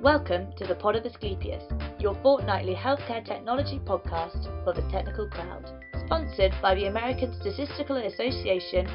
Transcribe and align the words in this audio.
Welcome 0.00 0.52
to 0.58 0.64
the 0.64 0.76
Pod 0.76 0.94
of 0.94 1.04
Asclepius, 1.04 1.64
your 1.98 2.14
fortnightly 2.22 2.72
healthcare 2.72 3.24
technology 3.24 3.80
podcast 3.84 4.44
for 4.62 4.72
the 4.72 4.88
technical 4.92 5.28
crowd. 5.28 5.68
Sponsored 6.06 6.54
by 6.62 6.76
the 6.76 6.84
American 6.84 7.34
Statistical 7.40 7.96
Association, 7.96 8.86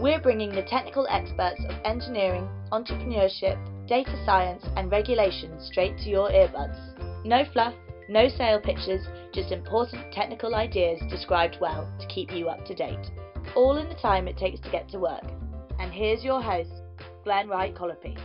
we're 0.00 0.20
bringing 0.20 0.50
the 0.50 0.62
technical 0.62 1.04
experts 1.10 1.60
of 1.68 1.74
engineering, 1.84 2.48
entrepreneurship, 2.70 3.58
data 3.88 4.16
science, 4.24 4.62
and 4.76 4.88
regulation 4.88 5.50
straight 5.60 5.98
to 5.98 6.10
your 6.10 6.30
earbuds. 6.30 6.78
No 7.24 7.44
fluff, 7.52 7.74
no 8.08 8.28
sale 8.28 8.60
pitches, 8.60 9.04
just 9.34 9.50
important 9.50 10.12
technical 10.12 10.54
ideas 10.54 11.00
described 11.10 11.56
well 11.60 11.92
to 11.98 12.06
keep 12.06 12.30
you 12.30 12.48
up 12.48 12.64
to 12.66 12.74
date. 12.76 13.10
All 13.56 13.78
in 13.78 13.88
the 13.88 13.96
time 13.96 14.28
it 14.28 14.36
takes 14.36 14.60
to 14.60 14.70
get 14.70 14.88
to 14.90 15.00
work. 15.00 15.24
And 15.80 15.92
here's 15.92 16.22
your 16.22 16.40
host, 16.40 16.70
Glenn 17.24 17.48
Wright 17.48 17.74
Colopy. 17.74 18.16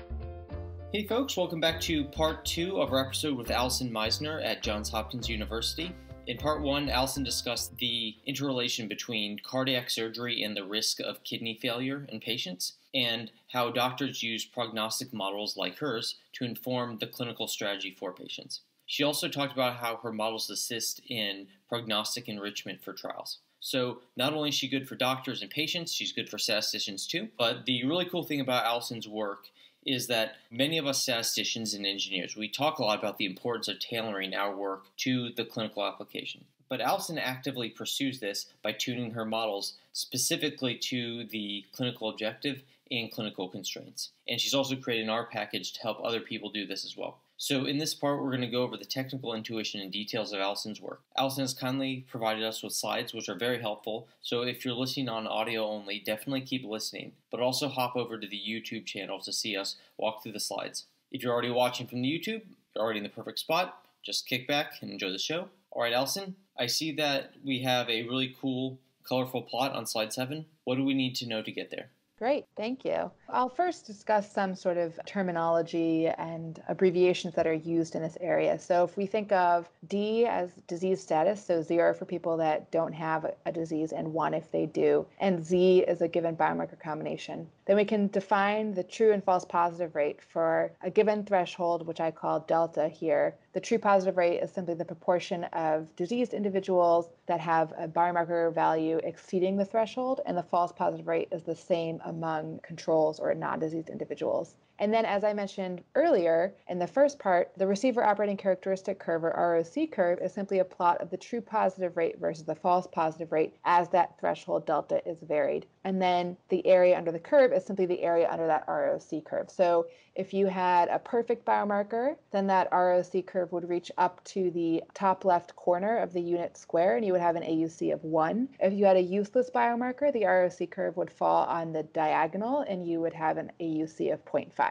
Hey 0.93 1.05
folks, 1.07 1.37
welcome 1.37 1.61
back 1.61 1.79
to 1.81 2.03
part 2.03 2.43
two 2.43 2.81
of 2.81 2.91
our 2.91 3.05
episode 3.05 3.37
with 3.37 3.49
Allison 3.49 3.89
Meisner 3.89 4.45
at 4.45 4.61
Johns 4.61 4.89
Hopkins 4.89 5.29
University. 5.29 5.95
In 6.27 6.35
part 6.35 6.61
one, 6.61 6.89
Allison 6.89 7.23
discussed 7.23 7.77
the 7.77 8.17
interrelation 8.25 8.89
between 8.89 9.39
cardiac 9.39 9.89
surgery 9.89 10.43
and 10.43 10.53
the 10.53 10.65
risk 10.65 10.99
of 10.99 11.23
kidney 11.23 11.57
failure 11.61 12.05
in 12.09 12.19
patients, 12.19 12.73
and 12.93 13.31
how 13.53 13.71
doctors 13.71 14.21
use 14.21 14.43
prognostic 14.43 15.13
models 15.13 15.55
like 15.55 15.77
hers 15.77 16.15
to 16.33 16.43
inform 16.43 16.97
the 16.97 17.07
clinical 17.07 17.47
strategy 17.47 17.95
for 17.97 18.11
patients. 18.11 18.59
She 18.85 19.01
also 19.01 19.29
talked 19.29 19.53
about 19.53 19.77
how 19.77 19.95
her 20.03 20.11
models 20.11 20.49
assist 20.49 20.99
in 21.07 21.47
prognostic 21.69 22.27
enrichment 22.27 22.83
for 22.83 22.91
trials. 22.91 23.37
So 23.61 24.01
not 24.17 24.33
only 24.33 24.49
is 24.49 24.55
she 24.55 24.67
good 24.67 24.89
for 24.89 24.95
doctors 24.95 25.41
and 25.41 25.49
patients, 25.49 25.93
she's 25.93 26.11
good 26.11 26.27
for 26.27 26.37
statisticians 26.37 27.07
too. 27.07 27.29
But 27.37 27.65
the 27.65 27.85
really 27.85 28.03
cool 28.03 28.23
thing 28.23 28.41
about 28.41 28.65
Allison's 28.65 29.07
work 29.07 29.45
is 29.85 30.07
that 30.07 30.35
many 30.49 30.77
of 30.77 30.85
us 30.85 31.01
statisticians 31.01 31.73
and 31.73 31.85
engineers, 31.85 32.35
we 32.35 32.47
talk 32.47 32.79
a 32.79 32.83
lot 32.83 32.99
about 32.99 33.17
the 33.17 33.25
importance 33.25 33.67
of 33.67 33.79
tailoring 33.79 34.33
our 34.33 34.55
work 34.55 34.83
to 34.97 35.31
the 35.31 35.45
clinical 35.45 35.85
application. 35.85 36.45
But 36.69 36.81
Allison 36.81 37.17
actively 37.17 37.69
pursues 37.69 38.19
this 38.19 38.45
by 38.63 38.71
tuning 38.71 39.11
her 39.11 39.25
models 39.25 39.73
specifically 39.91 40.77
to 40.77 41.25
the 41.25 41.65
clinical 41.73 42.09
objective 42.09 42.63
and 42.89 43.11
clinical 43.11 43.49
constraints. 43.49 44.11
And 44.27 44.39
she's 44.39 44.53
also 44.53 44.75
created 44.75 45.03
an 45.05 45.09
R 45.09 45.25
package 45.25 45.73
to 45.73 45.81
help 45.81 45.99
other 46.03 46.19
people 46.19 46.49
do 46.49 46.65
this 46.65 46.85
as 46.85 46.95
well. 46.95 47.19
So 47.41 47.65
in 47.65 47.79
this 47.79 47.95
part, 47.95 48.21
we're 48.21 48.29
going 48.29 48.41
to 48.41 48.47
go 48.47 48.61
over 48.61 48.77
the 48.77 48.85
technical 48.85 49.33
intuition 49.33 49.81
and 49.81 49.91
details 49.91 50.31
of 50.31 50.39
Allison's 50.39 50.79
work. 50.79 51.01
Allison 51.17 51.41
has 51.41 51.55
kindly 51.55 52.05
provided 52.07 52.43
us 52.43 52.61
with 52.61 52.71
slides, 52.71 53.15
which 53.15 53.27
are 53.29 53.35
very 53.35 53.59
helpful. 53.59 54.07
So 54.21 54.43
if 54.43 54.63
you're 54.63 54.75
listening 54.75 55.09
on 55.09 55.25
audio 55.25 55.65
only, 55.65 55.97
definitely 56.05 56.41
keep 56.41 56.63
listening, 56.63 57.13
but 57.31 57.39
also 57.39 57.67
hop 57.67 57.95
over 57.95 58.19
to 58.19 58.27
the 58.27 58.39
YouTube 58.39 58.85
channel 58.85 59.19
to 59.21 59.33
see 59.33 59.57
us 59.57 59.77
walk 59.97 60.21
through 60.21 60.33
the 60.33 60.39
slides. 60.39 60.85
If 61.11 61.23
you're 61.23 61.33
already 61.33 61.49
watching 61.49 61.87
from 61.87 62.03
the 62.03 62.09
YouTube, 62.09 62.43
you're 62.75 62.83
already 62.83 62.99
in 62.99 63.03
the 63.03 63.09
perfect 63.09 63.39
spot. 63.39 63.85
Just 64.03 64.27
kick 64.27 64.47
back 64.47 64.73
and 64.79 64.91
enjoy 64.91 65.09
the 65.09 65.17
show. 65.17 65.47
All 65.71 65.81
right, 65.81 65.93
Allison, 65.93 66.35
I 66.59 66.67
see 66.67 66.91
that 66.97 67.33
we 67.43 67.63
have 67.63 67.89
a 67.89 68.03
really 68.03 68.35
cool, 68.39 68.77
colorful 69.03 69.41
plot 69.41 69.73
on 69.73 69.87
slide 69.87 70.13
seven. 70.13 70.45
What 70.63 70.75
do 70.75 70.83
we 70.83 70.93
need 70.93 71.15
to 71.15 71.27
know 71.27 71.41
to 71.41 71.51
get 71.51 71.71
there? 71.71 71.89
Great, 72.21 72.45
thank 72.55 72.85
you. 72.85 73.09
I'll 73.29 73.49
first 73.49 73.87
discuss 73.87 74.31
some 74.31 74.53
sort 74.53 74.77
of 74.77 74.99
terminology 75.07 76.05
and 76.05 76.61
abbreviations 76.67 77.33
that 77.33 77.47
are 77.47 77.53
used 77.53 77.95
in 77.95 78.03
this 78.03 78.15
area. 78.21 78.59
So, 78.59 78.83
if 78.83 78.95
we 78.95 79.07
think 79.07 79.31
of 79.31 79.67
D 79.87 80.27
as 80.27 80.51
disease 80.67 81.01
status, 81.01 81.43
so 81.43 81.63
zero 81.63 81.95
for 81.95 82.05
people 82.05 82.37
that 82.37 82.69
don't 82.69 82.93
have 82.93 83.25
a 83.47 83.51
disease 83.51 83.91
and 83.91 84.13
one 84.13 84.35
if 84.35 84.51
they 84.51 84.67
do, 84.67 85.07
and 85.19 85.43
Z 85.43 85.79
is 85.87 86.03
a 86.03 86.07
given 86.07 86.35
biomarker 86.35 86.79
combination, 86.79 87.47
then 87.65 87.75
we 87.75 87.85
can 87.85 88.05
define 88.09 88.75
the 88.75 88.83
true 88.83 89.13
and 89.13 89.23
false 89.23 89.43
positive 89.43 89.95
rate 89.95 90.21
for 90.21 90.71
a 90.83 90.91
given 90.91 91.25
threshold, 91.25 91.87
which 91.87 91.99
I 91.99 92.11
call 92.11 92.41
delta 92.41 92.87
here. 92.87 93.33
The 93.53 93.59
true 93.59 93.79
positive 93.79 94.15
rate 94.15 94.39
is 94.39 94.49
simply 94.49 94.75
the 94.75 94.85
proportion 94.85 95.43
of 95.45 95.93
diseased 95.97 96.33
individuals 96.33 97.09
that 97.25 97.41
have 97.41 97.73
a 97.77 97.85
biomarker 97.85 98.53
value 98.53 98.97
exceeding 99.03 99.57
the 99.57 99.65
threshold, 99.65 100.21
and 100.25 100.37
the 100.37 100.43
false 100.43 100.71
positive 100.71 101.07
rate 101.07 101.27
is 101.31 101.43
the 101.43 101.55
same 101.55 102.01
among 102.05 102.59
controls 102.63 103.19
or 103.19 103.33
non 103.33 103.59
diseased 103.59 103.89
individuals. 103.89 104.55
And 104.79 104.93
then, 104.93 105.05
as 105.05 105.23
I 105.23 105.33
mentioned 105.33 105.83
earlier 105.93 106.55
in 106.67 106.79
the 106.79 106.87
first 106.87 107.19
part, 107.19 107.51
the 107.55 107.67
receiver 107.67 108.03
operating 108.03 108.37
characteristic 108.37 108.97
curve 108.97 109.23
or 109.23 109.29
ROC 109.29 109.91
curve 109.91 110.19
is 110.19 110.33
simply 110.33 110.59
a 110.59 110.65
plot 110.65 110.99
of 111.01 111.09
the 111.09 111.17
true 111.17 111.41
positive 111.41 111.97
rate 111.97 112.19
versus 112.19 112.45
the 112.45 112.55
false 112.55 112.87
positive 112.87 113.31
rate 113.31 113.55
as 113.63 113.89
that 113.89 114.19
threshold 114.19 114.65
delta 114.65 115.07
is 115.07 115.21
varied. 115.21 115.67
And 115.83 116.01
then 116.01 116.35
the 116.49 116.65
area 116.65 116.97
under 116.97 117.11
the 117.11 117.19
curve 117.19 117.53
is 117.53 117.65
simply 117.65 117.85
the 117.85 118.01
area 118.01 118.29
under 118.31 118.47
that 118.47 118.65
ROC 118.67 119.23
curve. 119.23 119.51
So 119.51 119.85
if 120.15 120.33
you 120.33 120.47
had 120.47 120.89
a 120.89 120.99
perfect 120.99 121.45
biomarker, 121.45 122.15
then 122.31 122.47
that 122.47 122.69
ROC 122.71 123.25
curve 123.25 123.51
would 123.51 123.69
reach 123.69 123.91
up 123.97 124.23
to 124.25 124.51
the 124.51 124.83
top 124.93 125.25
left 125.25 125.55
corner 125.55 125.97
of 125.97 126.11
the 126.11 126.21
unit 126.21 126.57
square 126.57 126.97
and 126.97 127.05
you 127.05 127.13
would 127.13 127.21
have 127.21 127.35
an 127.35 127.43
AUC 127.43 127.93
of 127.93 128.03
1. 128.03 128.49
If 128.59 128.73
you 128.73 128.85
had 128.85 128.97
a 128.97 129.01
useless 129.01 129.49
biomarker, 129.49 130.11
the 130.11 130.25
ROC 130.25 130.69
curve 130.69 130.97
would 130.97 131.11
fall 131.11 131.45
on 131.45 131.71
the 131.71 131.83
diagonal 131.83 132.61
and 132.61 132.85
you 132.85 132.99
would 132.99 133.13
have 133.13 133.37
an 133.37 133.51
AUC 133.61 134.11
of 134.11 134.25
0.5. 134.25 134.70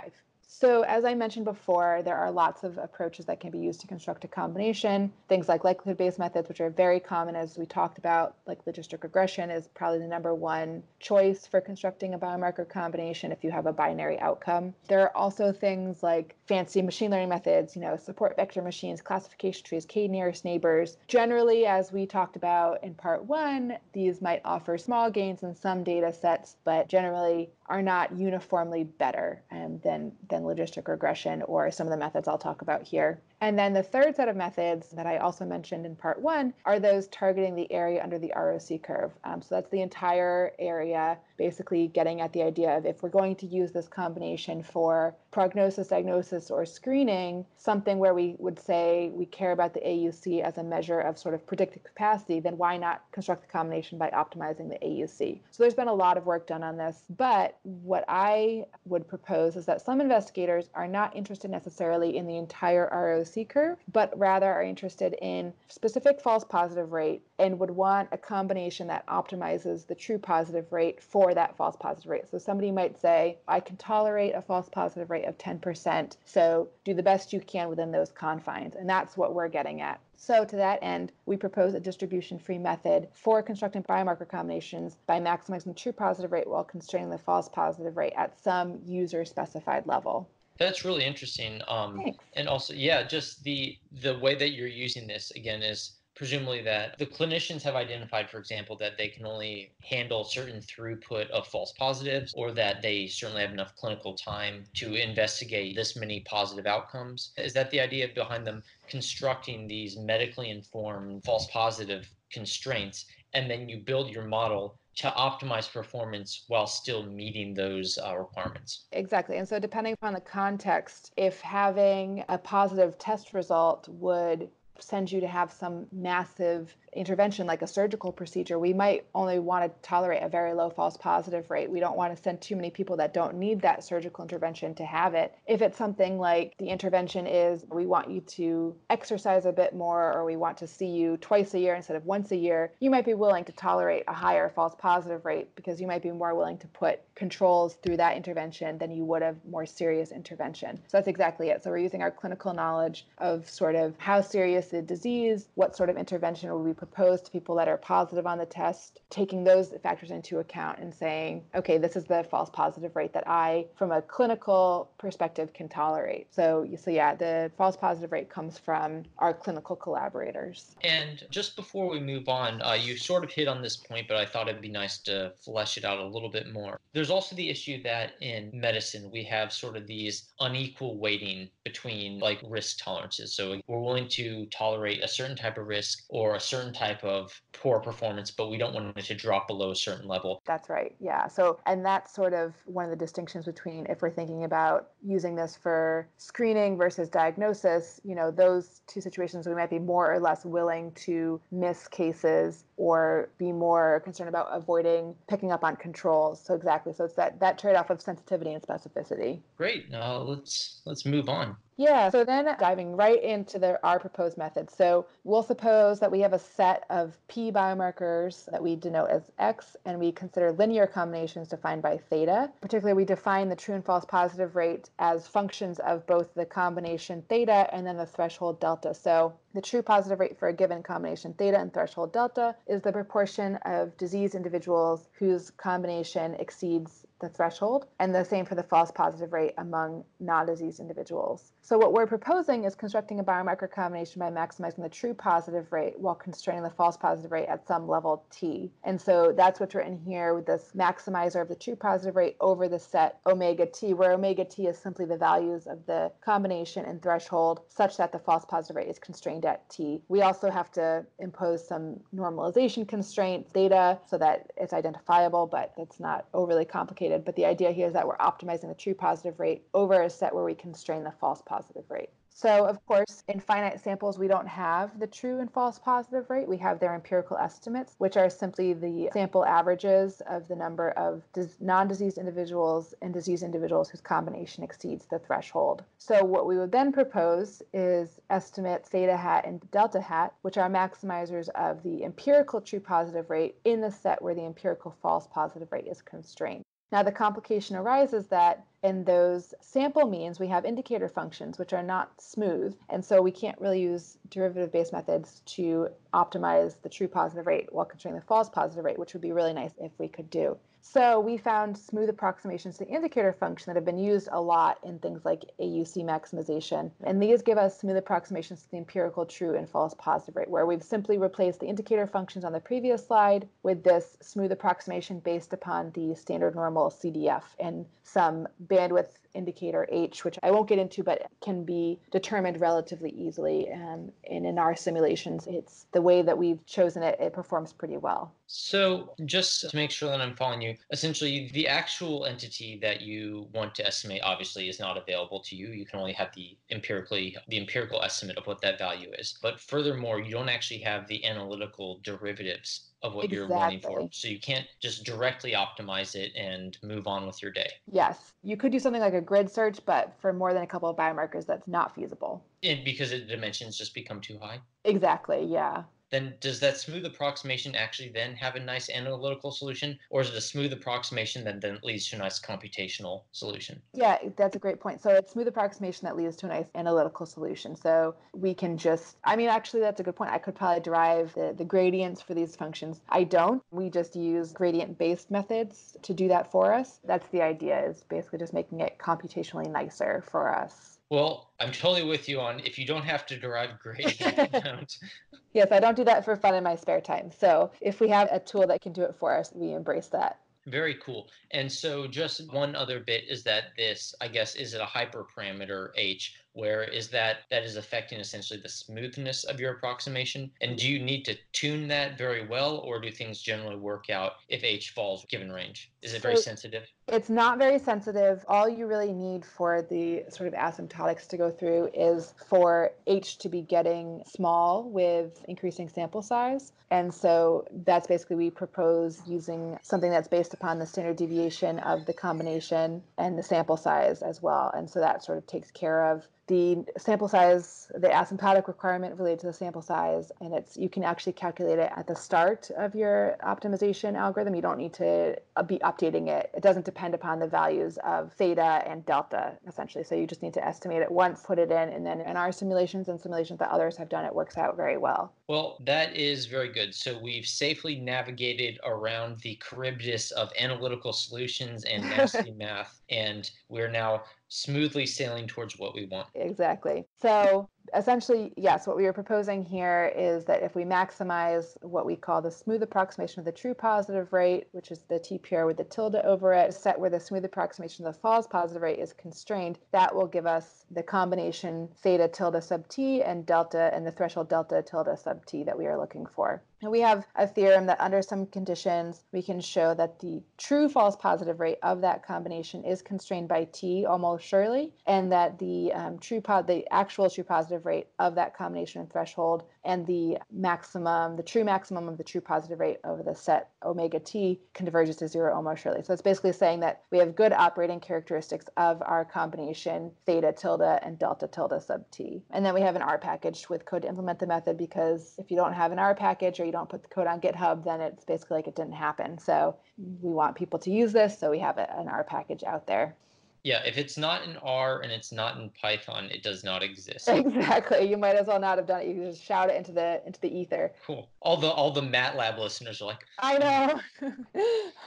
So, 0.52 0.82
as 0.82 1.04
I 1.04 1.14
mentioned 1.14 1.44
before, 1.44 2.02
there 2.04 2.16
are 2.16 2.30
lots 2.30 2.64
of 2.64 2.76
approaches 2.76 3.24
that 3.26 3.38
can 3.38 3.52
be 3.52 3.60
used 3.60 3.80
to 3.82 3.86
construct 3.86 4.24
a 4.24 4.28
combination. 4.28 5.12
Things 5.28 5.48
like 5.48 5.62
likelihood 5.62 5.96
based 5.96 6.18
methods, 6.18 6.48
which 6.48 6.60
are 6.60 6.70
very 6.70 6.98
common, 6.98 7.36
as 7.36 7.56
we 7.56 7.66
talked 7.66 7.98
about, 7.98 8.34
like 8.46 8.64
logistic 8.64 9.04
regression, 9.04 9.48
is 9.48 9.68
probably 9.68 10.00
the 10.00 10.08
number 10.08 10.34
one 10.34 10.82
choice 10.98 11.46
for 11.46 11.60
constructing 11.60 12.14
a 12.14 12.18
biomarker 12.18 12.68
combination 12.68 13.30
if 13.30 13.44
you 13.44 13.52
have 13.52 13.66
a 13.66 13.72
binary 13.72 14.18
outcome. 14.18 14.74
There 14.88 15.00
are 15.02 15.16
also 15.16 15.52
things 15.52 16.02
like 16.02 16.34
fancy 16.48 16.82
machine 16.82 17.12
learning 17.12 17.28
methods, 17.28 17.76
you 17.76 17.82
know, 17.82 17.96
support 17.96 18.34
vector 18.34 18.60
machines, 18.60 19.00
classification 19.00 19.64
trees, 19.64 19.86
k 19.86 20.08
nearest 20.08 20.44
neighbors. 20.44 20.96
Generally, 21.06 21.66
as 21.66 21.92
we 21.92 22.06
talked 22.06 22.34
about 22.34 22.82
in 22.82 22.94
part 22.94 23.24
one, 23.24 23.78
these 23.92 24.20
might 24.20 24.42
offer 24.44 24.76
small 24.76 25.12
gains 25.12 25.44
in 25.44 25.54
some 25.54 25.84
data 25.84 26.12
sets, 26.12 26.56
but 26.64 26.88
generally 26.88 27.50
are 27.70 27.82
not 27.82 28.18
uniformly 28.18 28.82
better 28.82 29.42
um, 29.52 29.78
than, 29.84 30.12
than 30.28 30.42
logistic 30.42 30.88
regression 30.88 31.40
or 31.42 31.70
some 31.70 31.86
of 31.86 31.92
the 31.92 31.96
methods 31.96 32.26
I'll 32.26 32.36
talk 32.36 32.62
about 32.62 32.82
here. 32.82 33.22
And 33.42 33.58
then 33.58 33.72
the 33.72 33.82
third 33.82 34.16
set 34.16 34.28
of 34.28 34.36
methods 34.36 34.90
that 34.90 35.06
I 35.06 35.16
also 35.16 35.46
mentioned 35.46 35.86
in 35.86 35.96
part 35.96 36.20
one 36.20 36.52
are 36.66 36.78
those 36.78 37.08
targeting 37.08 37.54
the 37.54 37.70
area 37.72 38.02
under 38.02 38.18
the 38.18 38.32
ROC 38.36 38.82
curve. 38.82 39.12
Um, 39.24 39.40
so 39.40 39.54
that's 39.54 39.70
the 39.70 39.80
entire 39.80 40.52
area, 40.58 41.16
basically 41.38 41.88
getting 41.88 42.20
at 42.20 42.34
the 42.34 42.42
idea 42.42 42.76
of 42.76 42.84
if 42.84 43.02
we're 43.02 43.08
going 43.08 43.36
to 43.36 43.46
use 43.46 43.72
this 43.72 43.88
combination 43.88 44.62
for 44.62 45.14
prognosis, 45.30 45.88
diagnosis, 45.88 46.50
or 46.50 46.66
screening, 46.66 47.46
something 47.56 47.98
where 47.98 48.12
we 48.12 48.36
would 48.38 48.58
say 48.58 49.10
we 49.14 49.24
care 49.24 49.52
about 49.52 49.72
the 49.72 49.80
AUC 49.80 50.42
as 50.42 50.58
a 50.58 50.62
measure 50.62 51.00
of 51.00 51.18
sort 51.18 51.34
of 51.34 51.46
predictive 51.46 51.82
capacity, 51.82 52.40
then 52.40 52.58
why 52.58 52.76
not 52.76 53.04
construct 53.10 53.42
the 53.42 53.48
combination 53.48 53.96
by 53.96 54.10
optimizing 54.10 54.68
the 54.68 54.78
AUC? 54.86 55.40
So 55.50 55.62
there's 55.62 55.74
been 55.74 55.88
a 55.88 55.94
lot 55.94 56.18
of 56.18 56.26
work 56.26 56.46
done 56.46 56.62
on 56.62 56.76
this, 56.76 57.04
but 57.16 57.56
what 57.62 58.04
I 58.06 58.64
would 58.84 59.08
propose 59.08 59.56
is 59.56 59.64
that 59.64 59.80
some 59.80 60.00
investigators 60.02 60.68
are 60.74 60.88
not 60.88 61.16
interested 61.16 61.50
necessarily 61.50 62.18
in 62.18 62.26
the 62.26 62.36
entire 62.36 62.88
ROC 62.92 63.29
curve, 63.48 63.78
but 63.92 64.16
rather 64.18 64.52
are 64.52 64.62
interested 64.62 65.14
in 65.22 65.52
specific 65.68 66.20
false 66.20 66.44
positive 66.44 66.92
rate 66.92 67.22
and 67.38 67.58
would 67.58 67.70
want 67.70 68.08
a 68.12 68.18
combination 68.18 68.86
that 68.88 69.06
optimizes 69.06 69.86
the 69.86 69.94
true 69.94 70.18
positive 70.18 70.72
rate 70.72 71.02
for 71.02 71.34
that 71.34 71.56
false 71.56 71.76
positive 71.76 72.10
rate. 72.10 72.28
So 72.30 72.38
somebody 72.38 72.70
might 72.70 73.00
say, 73.00 73.38
I 73.48 73.60
can 73.60 73.76
tolerate 73.76 74.34
a 74.34 74.42
false 74.42 74.68
positive 74.68 75.10
rate 75.10 75.26
of 75.26 75.38
10%, 75.38 76.16
so 76.24 76.68
do 76.84 76.94
the 76.94 77.02
best 77.02 77.32
you 77.32 77.40
can 77.40 77.68
within 77.68 77.90
those 77.90 78.10
confines. 78.10 78.74
And 78.74 78.88
that's 78.88 79.16
what 79.16 79.34
we're 79.34 79.48
getting 79.48 79.80
at. 79.80 80.00
So, 80.22 80.44
to 80.44 80.56
that 80.56 80.80
end, 80.82 81.12
we 81.24 81.38
propose 81.38 81.72
a 81.72 81.80
distribution 81.80 82.38
free 82.38 82.58
method 82.58 83.08
for 83.10 83.42
constructing 83.42 83.82
biomarker 83.84 84.28
combinations 84.28 84.98
by 85.06 85.18
maximizing 85.18 85.74
true 85.74 85.92
positive 85.92 86.30
rate 86.30 86.46
while 86.46 86.62
constraining 86.62 87.08
the 87.08 87.16
false 87.16 87.48
positive 87.48 87.96
rate 87.96 88.12
at 88.14 88.38
some 88.38 88.82
user 88.84 89.24
specified 89.24 89.86
level. 89.86 90.28
That's 90.60 90.84
really 90.84 91.06
interesting. 91.06 91.62
Um, 91.68 92.12
and 92.34 92.46
also, 92.46 92.74
yeah, 92.74 93.02
just 93.02 93.42
the 93.44 93.78
the 94.02 94.18
way 94.18 94.34
that 94.34 94.50
you're 94.50 94.68
using 94.68 95.06
this 95.06 95.30
again 95.30 95.62
is 95.62 95.96
presumably 96.14 96.60
that 96.60 96.98
the 96.98 97.06
clinicians 97.06 97.62
have 97.62 97.76
identified, 97.76 98.28
for 98.28 98.38
example, 98.38 98.76
that 98.76 98.98
they 98.98 99.08
can 99.08 99.24
only 99.24 99.72
handle 99.82 100.22
certain 100.22 100.60
throughput 100.60 101.30
of 101.30 101.46
false 101.46 101.72
positives, 101.78 102.34
or 102.36 102.52
that 102.52 102.82
they 102.82 103.06
certainly 103.06 103.40
have 103.40 103.52
enough 103.52 103.74
clinical 103.74 104.14
time 104.14 104.66
to 104.74 104.94
investigate 104.96 105.74
this 105.74 105.96
many 105.96 106.20
positive 106.20 106.66
outcomes. 106.66 107.32
Is 107.38 107.54
that 107.54 107.70
the 107.70 107.80
idea 107.80 108.08
behind 108.14 108.46
them 108.46 108.62
constructing 108.86 109.66
these 109.66 109.96
medically 109.96 110.50
informed 110.50 111.24
false 111.24 111.46
positive 111.50 112.06
constraints? 112.30 113.06
And 113.32 113.50
then 113.50 113.68
you 113.70 113.78
build 113.78 114.10
your 114.10 114.24
model 114.24 114.79
to 114.96 115.08
optimize 115.10 115.70
performance 115.70 116.44
while 116.48 116.66
still 116.66 117.04
meeting 117.04 117.54
those 117.54 117.98
uh, 117.98 118.16
requirements. 118.16 118.86
Exactly. 118.92 119.36
And 119.36 119.48
so, 119.48 119.58
depending 119.58 119.94
upon 119.94 120.12
the 120.14 120.20
context, 120.20 121.12
if 121.16 121.40
having 121.40 122.24
a 122.28 122.38
positive 122.38 122.98
test 122.98 123.32
result 123.32 123.88
would 123.88 124.48
send 124.82 125.10
you 125.10 125.20
to 125.20 125.28
have 125.28 125.52
some 125.52 125.86
massive 125.92 126.74
intervention 126.92 127.46
like 127.46 127.62
a 127.62 127.66
surgical 127.66 128.12
procedure, 128.12 128.58
we 128.58 128.72
might 128.72 129.06
only 129.14 129.38
want 129.38 129.64
to 129.64 129.88
tolerate 129.88 130.22
a 130.22 130.28
very 130.28 130.52
low 130.52 130.70
false 130.70 130.96
positive 130.96 131.50
rate. 131.50 131.70
We 131.70 131.80
don't 131.80 131.96
want 131.96 132.16
to 132.16 132.22
send 132.22 132.40
too 132.40 132.56
many 132.56 132.70
people 132.70 132.96
that 132.96 133.14
don't 133.14 133.36
need 133.36 133.60
that 133.62 133.84
surgical 133.84 134.22
intervention 134.22 134.74
to 134.76 134.84
have 134.84 135.14
it. 135.14 135.34
If 135.46 135.62
it's 135.62 135.78
something 135.78 136.18
like 136.18 136.54
the 136.58 136.68
intervention 136.68 137.26
is 137.26 137.64
we 137.70 137.86
want 137.86 138.10
you 138.10 138.20
to 138.20 138.74
exercise 138.88 139.46
a 139.46 139.52
bit 139.52 139.74
more 139.74 140.12
or 140.12 140.24
we 140.24 140.36
want 140.36 140.56
to 140.58 140.66
see 140.66 140.86
you 140.86 141.16
twice 141.18 141.54
a 141.54 141.58
year 141.58 141.74
instead 141.74 141.96
of 141.96 142.06
once 142.06 142.32
a 142.32 142.36
year, 142.36 142.72
you 142.80 142.90
might 142.90 143.04
be 143.04 143.14
willing 143.14 143.44
to 143.44 143.52
tolerate 143.52 144.04
a 144.08 144.12
higher 144.12 144.48
false 144.48 144.74
positive 144.76 145.24
rate 145.24 145.54
because 145.54 145.80
you 145.80 145.86
might 145.86 146.02
be 146.02 146.10
more 146.10 146.34
willing 146.34 146.58
to 146.58 146.66
put 146.68 147.00
controls 147.14 147.74
through 147.82 147.96
that 147.98 148.16
intervention 148.16 148.78
than 148.78 148.90
you 148.90 149.04
would 149.04 149.22
have 149.22 149.36
more 149.48 149.66
serious 149.66 150.10
intervention. 150.10 150.76
So 150.88 150.96
that's 150.96 151.08
exactly 151.08 151.50
it. 151.50 151.62
So 151.62 151.70
we're 151.70 151.78
using 151.78 152.02
our 152.02 152.10
clinical 152.10 152.52
knowledge 152.52 153.06
of 153.18 153.48
sort 153.48 153.74
of 153.74 153.94
how 153.98 154.20
serious 154.20 154.69
disease, 154.72 155.48
what 155.54 155.76
sort 155.76 155.90
of 155.90 155.96
intervention 155.96 156.50
will 156.50 156.62
we 156.62 156.72
propose 156.72 157.20
to 157.22 157.30
people 157.30 157.54
that 157.56 157.68
are 157.68 157.76
positive 157.76 158.26
on 158.26 158.38
the 158.38 158.46
test, 158.46 159.00
taking 159.10 159.44
those 159.44 159.72
factors 159.82 160.10
into 160.10 160.38
account 160.38 160.78
and 160.78 160.94
saying, 160.94 161.42
okay, 161.54 161.78
this 161.78 161.96
is 161.96 162.04
the 162.04 162.24
false 162.30 162.50
positive 162.50 162.96
rate 162.96 163.12
that 163.12 163.24
I, 163.26 163.66
from 163.76 163.92
a 163.92 164.02
clinical 164.02 164.90
perspective, 164.98 165.52
can 165.52 165.68
tolerate. 165.68 166.32
So, 166.34 166.66
so 166.82 166.90
yeah, 166.90 167.14
the 167.14 167.50
false 167.56 167.76
positive 167.76 168.12
rate 168.12 168.30
comes 168.30 168.58
from 168.58 169.04
our 169.18 169.34
clinical 169.34 169.76
collaborators. 169.76 170.76
And 170.82 171.24
just 171.30 171.56
before 171.56 171.88
we 171.90 172.00
move 172.00 172.28
on, 172.28 172.62
uh, 172.62 172.72
you 172.72 172.96
sort 172.96 173.24
of 173.24 173.30
hit 173.30 173.48
on 173.48 173.62
this 173.62 173.76
point, 173.76 174.08
but 174.08 174.16
I 174.16 174.26
thought 174.26 174.48
it'd 174.48 174.60
be 174.60 174.68
nice 174.68 174.98
to 175.00 175.32
flesh 175.38 175.76
it 175.76 175.84
out 175.84 175.98
a 175.98 176.06
little 176.06 176.30
bit 176.30 176.52
more. 176.52 176.80
There's 176.92 177.10
also 177.10 177.36
the 177.36 177.48
issue 177.48 177.82
that 177.82 178.12
in 178.20 178.50
medicine, 178.52 179.10
we 179.10 179.24
have 179.24 179.52
sort 179.52 179.76
of 179.76 179.86
these 179.86 180.32
unequal 180.40 180.98
weighting 180.98 181.48
between 181.64 182.18
like 182.18 182.40
risk 182.46 182.78
tolerances. 182.78 183.34
So 183.34 183.60
we're 183.66 183.80
willing 183.80 184.08
to 184.08 184.46
tolerate 184.60 185.02
a 185.02 185.08
certain 185.08 185.36
type 185.36 185.56
of 185.56 185.66
risk 185.66 186.04
or 186.10 186.34
a 186.34 186.40
certain 186.40 186.72
type 186.72 187.02
of 187.02 187.40
poor 187.52 187.80
performance, 187.80 188.30
but 188.30 188.50
we 188.50 188.58
don't 188.58 188.74
want 188.74 188.96
it 188.96 189.04
to 189.06 189.14
drop 189.14 189.48
below 189.48 189.70
a 189.70 189.76
certain 189.76 190.06
level. 190.06 190.42
That's 190.44 190.68
right. 190.68 190.94
Yeah. 191.00 191.28
So, 191.28 191.58
and 191.64 191.84
that's 191.84 192.14
sort 192.14 192.34
of 192.34 192.54
one 192.66 192.84
of 192.84 192.90
the 192.90 192.96
distinctions 192.96 193.46
between 193.46 193.86
if 193.86 194.02
we're 194.02 194.10
thinking 194.10 194.44
about 194.44 194.90
using 195.02 195.34
this 195.34 195.56
for 195.56 196.08
screening 196.18 196.76
versus 196.76 197.08
diagnosis, 197.08 198.00
you 198.04 198.14
know, 198.14 198.30
those 198.30 198.82
two 198.86 199.00
situations 199.00 199.48
we 199.48 199.54
might 199.54 199.70
be 199.70 199.78
more 199.78 200.12
or 200.12 200.20
less 200.20 200.44
willing 200.44 200.92
to 200.92 201.40
miss 201.50 201.88
cases 201.88 202.64
or 202.76 203.30
be 203.38 203.52
more 203.52 204.00
concerned 204.04 204.28
about 204.28 204.48
avoiding 204.50 205.14
picking 205.26 205.52
up 205.52 205.64
on 205.64 205.76
controls. 205.76 206.42
So 206.44 206.54
exactly. 206.54 206.92
So 206.92 207.04
it's 207.04 207.14
that 207.14 207.40
that 207.40 207.58
trade-off 207.58 207.88
of 207.88 208.00
sensitivity 208.02 208.52
and 208.52 208.62
specificity. 208.62 209.40
Great. 209.56 209.90
Now 209.90 210.18
let's 210.18 210.82
let's 210.84 211.06
move 211.06 211.28
on. 211.30 211.56
Yeah, 211.76 212.10
so 212.10 212.24
then 212.24 212.46
diving 212.58 212.94
right 212.94 213.22
into 213.22 213.58
the, 213.58 213.80
our 213.82 213.98
proposed 213.98 214.36
method. 214.36 214.70
So 214.70 215.06
we'll 215.24 215.42
suppose 215.42 215.98
that 216.00 216.10
we 216.10 216.20
have 216.20 216.34
a 216.34 216.38
set 216.38 216.84
of 216.90 217.16
P 217.28 217.50
biomarkers 217.50 218.44
that 218.50 218.62
we 218.62 218.76
denote 218.76 219.08
as 219.08 219.22
X, 219.38 219.76
and 219.86 219.98
we 219.98 220.12
consider 220.12 220.52
linear 220.52 220.86
combinations 220.86 221.48
defined 221.48 221.80
by 221.80 221.96
theta. 221.96 222.50
Particularly, 222.60 222.96
we 222.96 223.06
define 223.06 223.48
the 223.48 223.56
true 223.56 223.74
and 223.74 223.84
false 223.84 224.04
positive 224.04 224.56
rate 224.56 224.90
as 224.98 225.26
functions 225.26 225.78
of 225.78 226.06
both 226.06 226.34
the 226.34 226.44
combination 226.44 227.22
theta 227.28 227.68
and 227.72 227.86
then 227.86 227.96
the 227.96 228.06
threshold 228.06 228.60
delta. 228.60 228.92
So 228.92 229.32
the 229.54 229.60
true 229.60 229.82
positive 229.82 230.20
rate 230.20 230.38
for 230.38 230.48
a 230.48 230.52
given 230.52 230.82
combination 230.82 231.32
theta 231.34 231.58
and 231.58 231.72
threshold 231.72 232.12
delta 232.12 232.54
is 232.66 232.82
the 232.82 232.92
proportion 232.92 233.56
of 233.64 233.96
diseased 233.96 234.34
individuals 234.34 235.08
whose 235.18 235.50
combination 235.50 236.34
exceeds 236.34 237.06
the 237.20 237.28
threshold, 237.28 237.86
and 237.98 238.14
the 238.14 238.24
same 238.24 238.44
for 238.44 238.54
the 238.54 238.62
false 238.62 238.90
positive 238.90 239.32
rate 239.32 239.52
among 239.58 240.04
non 240.18 240.46
diseased 240.46 240.80
individuals. 240.80 241.52
So, 241.62 241.78
what 241.78 241.92
we're 241.92 242.06
proposing 242.06 242.64
is 242.64 242.74
constructing 242.74 243.20
a 243.20 243.24
biomarker 243.24 243.70
combination 243.70 244.20
by 244.20 244.30
maximizing 244.30 244.82
the 244.82 244.88
true 244.88 245.14
positive 245.14 245.70
rate 245.72 245.98
while 245.98 246.14
constraining 246.14 246.64
the 246.64 246.70
false 246.70 246.96
positive 246.96 247.30
rate 247.30 247.46
at 247.46 247.66
some 247.66 247.86
level 247.86 248.24
t. 248.30 248.72
And 248.84 249.00
so 249.00 249.32
that's 249.36 249.60
what's 249.60 249.74
written 249.74 249.98
here 249.98 250.34
with 250.34 250.46
this 250.46 250.72
maximizer 250.74 251.42
of 251.42 251.48
the 251.48 251.54
true 251.54 251.76
positive 251.76 252.16
rate 252.16 252.36
over 252.40 252.68
the 252.68 252.78
set 252.78 253.20
omega 253.26 253.66
t, 253.66 253.94
where 253.94 254.12
omega 254.12 254.44
t 254.44 254.66
is 254.66 254.78
simply 254.78 255.04
the 255.04 255.16
values 255.16 255.66
of 255.66 255.84
the 255.86 256.10
combination 256.22 256.84
and 256.86 257.02
threshold 257.02 257.60
such 257.68 257.96
that 257.98 258.12
the 258.12 258.18
false 258.18 258.44
positive 258.46 258.76
rate 258.76 258.88
is 258.88 258.98
constrained 258.98 259.39
at 259.44 259.68
t. 259.70 260.02
We 260.08 260.22
also 260.22 260.50
have 260.50 260.70
to 260.72 261.04
impose 261.18 261.66
some 261.66 262.00
normalization 262.14 262.86
constraints, 262.86 263.52
data 263.52 263.98
so 264.06 264.18
that 264.18 264.50
it's 264.56 264.72
identifiable, 264.72 265.46
but 265.46 265.72
it's 265.76 266.00
not 266.00 266.26
overly 266.34 266.64
complicated 266.64 267.24
but 267.24 267.36
the 267.36 267.44
idea 267.46 267.70
here 267.72 267.86
is 267.86 267.92
that 267.92 268.06
we're 268.06 268.16
optimizing 268.18 268.68
the 268.68 268.74
true 268.74 268.94
positive 268.94 269.40
rate 269.40 269.62
over 269.74 270.02
a 270.02 270.10
set 270.10 270.34
where 270.34 270.44
we 270.44 270.54
constrain 270.54 271.04
the 271.04 271.12
false 271.12 271.42
positive 271.42 271.84
rate. 271.90 272.10
So, 272.40 272.64
of 272.64 272.82
course, 272.86 273.22
in 273.28 273.38
finite 273.38 273.80
samples, 273.80 274.18
we 274.18 274.26
don't 274.26 274.48
have 274.48 274.98
the 274.98 275.06
true 275.06 275.40
and 275.40 275.52
false 275.52 275.78
positive 275.78 276.30
rate. 276.30 276.48
We 276.48 276.56
have 276.56 276.80
their 276.80 276.94
empirical 276.94 277.36
estimates, 277.36 277.96
which 277.98 278.16
are 278.16 278.30
simply 278.30 278.72
the 278.72 279.10
sample 279.12 279.44
averages 279.44 280.22
of 280.26 280.48
the 280.48 280.56
number 280.56 280.92
of 280.92 281.22
non 281.60 281.86
diseased 281.86 282.16
individuals 282.16 282.94
and 283.02 283.12
diseased 283.12 283.42
individuals 283.42 283.90
whose 283.90 284.00
combination 284.00 284.64
exceeds 284.64 285.04
the 285.04 285.18
threshold. 285.18 285.84
So, 285.98 286.24
what 286.24 286.46
we 286.46 286.56
would 286.56 286.72
then 286.72 286.92
propose 286.92 287.62
is 287.74 288.18
estimates 288.30 288.88
theta 288.88 289.18
hat 289.18 289.44
and 289.44 289.70
delta 289.70 290.00
hat, 290.00 290.32
which 290.40 290.56
are 290.56 290.70
maximizers 290.70 291.50
of 291.50 291.82
the 291.82 292.04
empirical 292.04 292.62
true 292.62 292.80
positive 292.80 293.28
rate 293.28 293.56
in 293.66 293.82
the 293.82 293.90
set 293.90 294.22
where 294.22 294.34
the 294.34 294.46
empirical 294.46 294.96
false 295.02 295.26
positive 295.26 295.70
rate 295.70 295.88
is 295.88 296.00
constrained. 296.00 296.64
Now, 296.90 297.02
the 297.02 297.12
complication 297.12 297.76
arises 297.76 298.28
that 298.28 298.64
in 298.82 299.04
those 299.04 299.54
sample 299.60 300.06
means, 300.06 300.40
we 300.40 300.48
have 300.48 300.64
indicator 300.64 301.08
functions 301.08 301.58
which 301.58 301.72
are 301.72 301.82
not 301.82 302.20
smooth. 302.20 302.74
And 302.88 303.04
so 303.04 303.20
we 303.20 303.30
can't 303.30 303.60
really 303.60 303.80
use 303.80 304.18
derivative 304.30 304.72
based 304.72 304.92
methods 304.92 305.42
to 305.46 305.88
optimize 306.14 306.76
the 306.82 306.88
true 306.88 307.08
positive 307.08 307.46
rate 307.46 307.72
while 307.72 307.84
constraining 307.84 308.20
the 308.20 308.26
false 308.26 308.48
positive 308.48 308.84
rate, 308.84 308.98
which 308.98 309.12
would 309.12 309.22
be 309.22 309.32
really 309.32 309.52
nice 309.52 309.74
if 309.78 309.92
we 309.98 310.08
could 310.08 310.30
do. 310.30 310.56
So 310.82 311.20
we 311.20 311.36
found 311.36 311.76
smooth 311.76 312.08
approximations 312.08 312.78
to 312.78 312.84
the 312.84 312.90
indicator 312.90 313.32
function 313.32 313.70
that 313.70 313.76
have 313.76 313.84
been 313.84 313.98
used 313.98 314.28
a 314.32 314.40
lot 314.40 314.78
in 314.82 314.98
things 314.98 315.24
like 315.24 315.44
AUC 315.60 316.04
maximization. 316.04 316.90
And 317.04 317.22
these 317.22 317.42
give 317.42 317.58
us 317.58 317.78
smooth 317.78 317.98
approximations 317.98 318.62
to 318.62 318.70
the 318.70 318.78
empirical 318.78 319.26
true 319.26 319.56
and 319.56 319.68
false 319.68 319.94
positive 319.94 320.36
rate, 320.36 320.48
where 320.48 320.66
we've 320.66 320.82
simply 320.82 321.18
replaced 321.18 321.60
the 321.60 321.66
indicator 321.66 322.06
functions 322.06 322.44
on 322.44 322.52
the 322.52 322.60
previous 322.60 323.06
slide 323.06 323.46
with 323.62 323.84
this 323.84 324.16
smooth 324.22 324.52
approximation 324.52 325.20
based 325.20 325.52
upon 325.52 325.90
the 325.92 326.14
standard 326.14 326.54
normal 326.54 326.88
CDF 326.90 327.44
and 327.58 327.84
some 328.02 328.48
bandwidth 328.70 329.19
indicator 329.34 329.86
H, 329.90 330.24
which 330.24 330.38
I 330.42 330.50
won't 330.50 330.68
get 330.68 330.78
into, 330.78 331.02
but 331.02 331.26
can 331.42 331.64
be 331.64 331.98
determined 332.10 332.60
relatively 332.60 333.10
easily. 333.10 333.68
And, 333.68 334.12
and 334.28 334.46
in 334.46 334.58
our 334.58 334.74
simulations, 334.74 335.46
it's 335.46 335.86
the 335.92 336.02
way 336.02 336.22
that 336.22 336.36
we've 336.36 336.64
chosen 336.66 337.02
it, 337.02 337.18
it 337.20 337.32
performs 337.32 337.72
pretty 337.72 337.96
well. 337.96 338.32
So, 338.46 339.14
just 339.26 339.70
to 339.70 339.76
make 339.76 339.92
sure 339.92 340.10
that 340.10 340.20
I'm 340.20 340.34
following 340.34 340.60
you, 340.60 340.74
essentially, 340.90 341.50
the 341.54 341.68
actual 341.68 342.24
entity 342.24 342.78
that 342.82 343.00
you 343.00 343.46
want 343.54 343.76
to 343.76 343.86
estimate 343.86 344.22
obviously 344.24 344.68
is 344.68 344.80
not 344.80 344.96
available 344.96 345.40
to 345.40 345.54
you. 345.54 345.68
You 345.68 345.86
can 345.86 346.00
only 346.00 346.12
have 346.14 346.34
the 346.34 346.56
empirically 346.70 347.36
the 347.48 347.58
empirical 347.58 348.02
estimate 348.02 348.36
of 348.38 348.46
what 348.48 348.60
that 348.62 348.76
value 348.76 349.12
is. 349.16 349.38
But 349.40 349.60
furthermore, 349.60 350.20
you 350.20 350.32
don't 350.32 350.48
actually 350.48 350.80
have 350.80 351.06
the 351.06 351.24
analytical 351.24 352.00
derivatives 352.02 352.90
of 353.02 353.14
what 353.14 353.26
exactly. 353.26 353.36
you're 353.36 353.48
wanting 353.48 353.80
for. 353.80 354.08
So 354.12 354.28
you 354.28 354.38
can't 354.38 354.66
just 354.80 355.04
directly 355.04 355.52
optimize 355.52 356.14
it 356.14 356.32
and 356.36 356.76
move 356.82 357.06
on 357.06 357.26
with 357.26 357.40
your 357.40 357.50
day. 357.50 357.70
Yes. 357.90 358.32
You 358.42 358.56
could 358.56 358.72
do 358.72 358.78
something 358.78 359.00
like 359.00 359.14
a 359.14 359.19
grid 359.20 359.50
search, 359.50 359.78
but 359.86 360.12
for 360.20 360.32
more 360.32 360.52
than 360.52 360.62
a 360.62 360.66
couple 360.66 360.88
of 360.88 360.96
biomarkers, 360.96 361.46
that's 361.46 361.66
not 361.66 361.94
feasible. 361.94 362.44
And 362.62 362.84
because 362.84 363.10
the 363.10 363.20
dimensions 363.20 363.76
just 363.76 363.94
become 363.94 364.20
too 364.20 364.38
high? 364.38 364.60
Exactly. 364.84 365.44
Yeah 365.44 365.84
then 366.10 366.34
does 366.40 366.60
that 366.60 366.76
smooth 366.76 367.04
approximation 367.04 367.74
actually 367.74 368.08
then 368.08 368.34
have 368.34 368.56
a 368.56 368.60
nice 368.60 368.90
analytical 368.90 369.50
solution 369.50 369.98
or 370.10 370.20
is 370.20 370.28
it 370.28 370.36
a 370.36 370.40
smooth 370.40 370.72
approximation 370.72 371.44
that 371.44 371.60
then 371.60 371.78
leads 371.82 372.08
to 372.08 372.16
a 372.16 372.18
nice 372.18 372.40
computational 372.40 373.22
solution? 373.32 373.80
Yeah 373.94 374.18
that's 374.36 374.56
a 374.56 374.58
great 374.58 374.80
point. 374.80 375.00
So 375.00 375.10
it's 375.10 375.32
smooth 375.32 375.48
approximation 375.48 376.06
that 376.06 376.16
leads 376.16 376.36
to 376.36 376.46
a 376.46 376.48
nice 376.48 376.66
analytical 376.74 377.26
solution. 377.26 377.76
So 377.76 378.14
we 378.34 378.54
can 378.54 378.76
just 378.76 379.16
i 379.24 379.36
mean 379.36 379.48
actually 379.48 379.80
that's 379.80 380.00
a 380.00 380.02
good 380.02 380.16
point. 380.16 380.30
I 380.32 380.38
could 380.38 380.54
probably 380.54 380.80
derive 380.80 381.32
the, 381.34 381.54
the 381.56 381.64
gradients 381.64 382.20
for 382.20 382.34
these 382.34 382.56
functions. 382.56 383.00
I 383.08 383.24
don't. 383.24 383.62
We 383.70 383.90
just 383.90 384.16
use 384.16 384.52
gradient 384.52 384.98
based 384.98 385.30
methods 385.30 385.96
to 386.02 386.14
do 386.14 386.28
that 386.28 386.50
for 386.50 386.72
us. 386.72 387.00
That's 387.04 387.28
the 387.28 387.42
idea 387.42 387.84
is 387.88 388.04
basically 388.08 388.38
just 388.38 388.52
making 388.52 388.80
it 388.80 388.98
computationally 388.98 389.70
nicer 389.70 390.24
for 390.30 390.52
us 390.54 390.89
well, 391.10 391.50
I'm 391.58 391.72
totally 391.72 392.04
with 392.04 392.28
you 392.28 392.40
on 392.40 392.60
if 392.60 392.78
you 392.78 392.86
don't 392.86 393.04
have 393.04 393.26
to 393.26 393.36
derive 393.36 393.78
grades, 393.80 394.16
yes, 395.52 395.68
I 395.72 395.80
don't 395.80 395.96
do 395.96 396.04
that 396.04 396.24
for 396.24 396.36
fun 396.36 396.54
in 396.54 396.62
my 396.62 396.76
spare 396.76 397.00
time. 397.00 397.30
So 397.36 397.72
if 397.80 398.00
we 398.00 398.08
have 398.08 398.28
a 398.30 398.38
tool 398.38 398.66
that 398.68 398.80
can 398.80 398.92
do 398.92 399.02
it 399.02 399.16
for 399.18 399.36
us, 399.36 399.50
we 399.54 399.72
embrace 399.72 400.06
that. 400.08 400.38
Very 400.66 400.94
cool. 400.94 401.28
And 401.50 401.70
so 401.70 402.06
just 402.06 402.52
one 402.52 402.76
other 402.76 403.00
bit 403.00 403.24
is 403.28 403.42
that 403.44 403.76
this, 403.76 404.14
I 404.20 404.28
guess, 404.28 404.54
is 404.54 404.74
it 404.74 404.80
a 404.80 404.84
hyperparameter 404.84 405.88
H 405.96 406.36
where 406.52 406.82
is 406.82 407.08
that 407.08 407.38
that 407.50 407.62
is 407.62 407.76
affecting 407.76 408.18
essentially 408.18 408.60
the 408.60 408.68
smoothness 408.68 409.44
of 409.44 409.60
your 409.60 409.72
approximation? 409.72 410.50
And 410.60 410.76
do 410.76 410.88
you 410.88 410.98
need 410.98 411.24
to 411.24 411.36
tune 411.52 411.88
that 411.88 412.18
very 412.18 412.46
well, 412.46 412.78
or 412.78 413.00
do 413.00 413.10
things 413.10 413.40
generally 413.40 413.76
work 413.76 414.10
out 414.10 414.32
if 414.48 414.64
h 414.64 414.90
falls 414.90 415.24
given 415.26 415.52
range? 415.52 415.90
Is 416.02 416.14
it 416.14 416.22
very 416.22 416.36
so 416.36 416.42
sensitive? 416.42 416.86
It's 417.08 417.30
not 417.30 417.58
very 417.58 417.78
sensitive. 417.78 418.44
All 418.48 418.68
you 418.68 418.86
really 418.86 419.12
need 419.12 419.44
for 419.44 419.82
the 419.82 420.24
sort 420.28 420.48
of 420.48 420.54
asymptotics 420.54 421.26
to 421.28 421.36
go 421.36 421.50
through 421.50 421.90
is 421.94 422.34
for 422.48 422.92
h 423.06 423.38
to 423.38 423.48
be 423.48 423.62
getting 423.62 424.22
small 424.26 424.88
with 424.88 425.44
increasing 425.48 425.88
sample 425.88 426.22
size. 426.22 426.72
And 426.92 427.14
so 427.14 427.66
that's 427.84 428.08
basically 428.08 428.36
we 428.36 428.50
propose 428.50 429.22
using 429.26 429.78
something 429.82 430.10
that's 430.10 430.26
based 430.26 430.54
upon 430.54 430.80
the 430.80 430.86
standard 430.86 431.16
deviation 431.16 431.78
of 431.80 432.04
the 432.06 432.12
combination 432.12 433.02
and 433.16 433.38
the 433.38 433.44
sample 433.44 433.76
size 433.76 434.22
as 434.22 434.42
well. 434.42 434.72
And 434.74 434.90
so 434.90 434.98
that 434.98 435.22
sort 435.22 435.38
of 435.38 435.46
takes 435.46 435.70
care 435.70 436.10
of 436.10 436.26
the 436.50 436.84
sample 436.98 437.28
size, 437.28 437.92
the 437.94 438.08
asymptotic 438.08 438.66
requirement 438.66 439.16
related 439.16 439.38
to 439.38 439.46
the 439.46 439.52
sample 439.52 439.80
size, 439.80 440.32
and 440.40 440.52
it's 440.52 440.76
you 440.76 440.88
can 440.88 441.04
actually 441.04 441.32
calculate 441.32 441.78
it 441.78 441.92
at 441.96 442.08
the 442.08 442.16
start 442.16 442.72
of 442.76 442.92
your 442.92 443.36
optimization 443.46 444.16
algorithm. 444.16 444.56
You 444.56 444.60
don't 444.60 444.76
need 444.76 444.92
to 444.94 445.40
uh, 445.54 445.62
be 445.62 445.78
updating 445.78 446.26
it. 446.26 446.50
It 446.52 446.60
doesn't 446.60 446.84
depend 446.84 447.14
upon 447.14 447.38
the 447.38 447.46
values 447.46 447.98
of 448.04 448.32
theta 448.32 448.82
and 448.84 449.06
delta 449.06 449.52
essentially. 449.68 450.02
So 450.02 450.16
you 450.16 450.26
just 450.26 450.42
need 450.42 450.52
to 450.54 450.66
estimate 450.66 451.02
it 451.02 451.10
once, 451.10 451.40
put 451.42 451.60
it 451.60 451.70
in, 451.70 451.88
and 451.90 452.04
then 452.04 452.20
in 452.20 452.36
our 452.36 452.50
simulations 452.50 453.08
and 453.08 453.20
simulations 453.20 453.60
that 453.60 453.70
others 453.70 453.96
have 453.96 454.08
done, 454.08 454.24
it 454.24 454.34
works 454.34 454.58
out 454.58 454.76
very 454.76 454.96
well. 454.96 455.32
Well, 455.46 455.78
that 455.84 456.16
is 456.16 456.46
very 456.46 456.72
good. 456.72 456.96
So 456.96 457.16
we've 457.16 457.46
safely 457.46 457.94
navigated 457.94 458.80
around 458.84 459.38
the 459.38 459.56
Charybdis 459.62 460.32
of 460.32 460.50
analytical 460.58 461.12
solutions 461.12 461.84
and 461.84 462.02
nasty 462.10 462.50
math, 462.50 463.00
and 463.08 463.48
we're 463.68 463.90
now 463.90 464.22
smoothly 464.50 465.06
sailing 465.06 465.46
towards 465.46 465.78
what 465.78 465.94
we 465.94 466.04
want. 466.06 466.26
Exactly. 466.34 467.06
So 467.22 467.70
essentially, 467.94 468.52
yes, 468.56 468.86
what 468.86 468.96
we 468.96 469.06
are 469.06 469.12
proposing 469.12 469.64
here 469.64 470.12
is 470.16 470.44
that 470.44 470.62
if 470.62 470.74
we 470.74 470.84
maximize 470.84 471.76
what 471.82 472.06
we 472.06 472.16
call 472.16 472.42
the 472.42 472.50
smooth 472.50 472.82
approximation 472.82 473.40
of 473.40 473.44
the 473.44 473.52
true 473.52 473.74
positive 473.74 474.32
rate, 474.32 474.68
which 474.72 474.90
is 474.90 475.00
the 475.08 475.18
TPR 475.18 475.66
with 475.66 475.76
the 475.76 475.84
tilde 475.84 476.16
over 476.16 476.52
it, 476.52 476.74
set 476.74 476.98
where 476.98 477.10
the 477.10 477.20
smooth 477.20 477.44
approximation 477.44 478.06
of 478.06 478.14
the 478.14 478.20
false 478.20 478.46
positive 478.46 478.82
rate 478.82 478.98
is 478.98 479.12
constrained, 479.12 479.78
that 479.92 480.14
will 480.14 480.26
give 480.26 480.46
us 480.46 480.84
the 480.90 481.02
combination 481.02 481.88
theta 481.96 482.28
tilde 482.28 482.62
sub 482.62 482.86
t 482.88 483.22
and 483.22 483.46
delta 483.46 483.90
and 483.92 484.06
the 484.06 484.12
threshold 484.12 484.48
delta 484.48 484.82
tilde 484.82 485.18
sub 485.18 485.44
t 485.46 485.62
that 485.64 485.76
we 485.76 485.86
are 485.86 485.98
looking 485.98 486.26
for. 486.26 486.62
And 486.82 486.90
we 486.90 487.00
have 487.00 487.26
a 487.36 487.46
theorem 487.46 487.86
that 487.86 488.00
under 488.00 488.22
some 488.22 488.46
conditions, 488.46 489.24
we 489.32 489.42
can 489.42 489.60
show 489.60 489.92
that 489.94 490.18
the 490.18 490.42
true 490.56 490.88
false 490.88 491.14
positive 491.14 491.60
rate 491.60 491.78
of 491.82 492.00
that 492.00 492.24
combination 492.24 492.84
is 492.84 493.02
constrained 493.02 493.48
by 493.48 493.64
t 493.64 494.06
almost 494.06 494.46
surely, 494.46 494.94
and 495.06 495.30
that 495.30 495.58
the 495.58 495.92
um, 495.92 496.18
true 496.18 496.40
po- 496.40 496.62
the 496.62 496.90
actual 496.90 497.28
true 497.28 497.44
positive 497.44 497.69
rate 497.78 498.08
of 498.18 498.34
that 498.34 498.56
combination 498.56 499.06
threshold 499.06 499.64
and 499.84 500.06
the 500.06 500.38
maximum, 500.52 501.36
the 501.36 501.42
true 501.42 501.64
maximum 501.64 502.08
of 502.08 502.18
the 502.18 502.24
true 502.24 502.40
positive 502.40 502.80
rate 502.80 502.98
over 503.04 503.22
the 503.22 503.34
set 503.34 503.70
omega 503.84 504.20
t 504.20 504.60
converges 504.74 505.16
to 505.16 505.28
zero 505.28 505.54
almost 505.54 505.82
surely. 505.82 506.02
So 506.02 506.12
it's 506.12 506.22
basically 506.22 506.52
saying 506.52 506.80
that 506.80 507.02
we 507.10 507.18
have 507.18 507.34
good 507.34 507.52
operating 507.52 508.00
characteristics 508.00 508.66
of 508.76 509.02
our 509.02 509.24
combination 509.24 510.10
theta 510.26 510.52
tilde 510.52 510.98
and 511.02 511.18
delta 511.18 511.46
tilde 511.46 511.82
sub 511.82 512.10
t. 512.10 512.42
And 512.50 512.64
then 512.64 512.74
we 512.74 512.80
have 512.80 512.96
an 512.96 513.02
R 513.02 513.18
package 513.18 513.68
with 513.68 513.84
code 513.84 514.02
to 514.02 514.08
implement 514.08 514.38
the 514.38 514.46
method 514.46 514.76
because 514.76 515.34
if 515.38 515.50
you 515.50 515.56
don't 515.56 515.72
have 515.72 515.92
an 515.92 515.98
R 515.98 516.14
package 516.14 516.60
or 516.60 516.64
you 516.64 516.72
don't 516.72 516.88
put 516.88 517.02
the 517.02 517.08
code 517.08 517.26
on 517.26 517.40
GitHub, 517.40 517.84
then 517.84 518.00
it's 518.00 518.24
basically 518.24 518.56
like 518.56 518.66
it 518.66 518.76
didn't 518.76 518.94
happen. 518.94 519.38
So 519.38 519.76
we 519.96 520.30
want 520.30 520.56
people 520.56 520.78
to 520.80 520.90
use 520.90 521.12
this, 521.12 521.38
so 521.38 521.50
we 521.50 521.58
have 521.60 521.78
an 521.78 522.08
R 522.08 522.24
package 522.24 522.64
out 522.64 522.86
there. 522.86 523.16
Yeah, 523.62 523.82
if 523.84 523.98
it's 523.98 524.16
not 524.16 524.44
in 524.44 524.56
R 524.58 525.00
and 525.02 525.12
it's 525.12 525.32
not 525.32 525.58
in 525.58 525.70
Python, 525.80 526.30
it 526.30 526.42
does 526.42 526.64
not 526.64 526.82
exist. 526.88 527.28
Exactly. 527.28 528.08
You 528.08 528.16
might 528.16 528.36
as 528.36 528.46
well 528.46 528.60
not 528.60 528.78
have 528.78 528.86
done 528.86 529.02
it. 529.02 529.08
You 529.08 529.14
can 529.14 529.24
just 529.32 529.42
shout 529.44 529.68
it 529.70 529.76
into 529.76 529.92
the 529.92 530.22
into 530.26 530.40
the 530.40 530.48
ether. 530.48 530.92
Cool. 531.06 531.28
All 531.42 531.56
the 531.56 531.68
all 531.68 531.90
the 531.90 532.00
MATLAB 532.02 532.58
listeners 532.58 533.02
are 533.02 533.06
like, 533.06 533.24
I 533.38 533.58
know. 533.58 534.00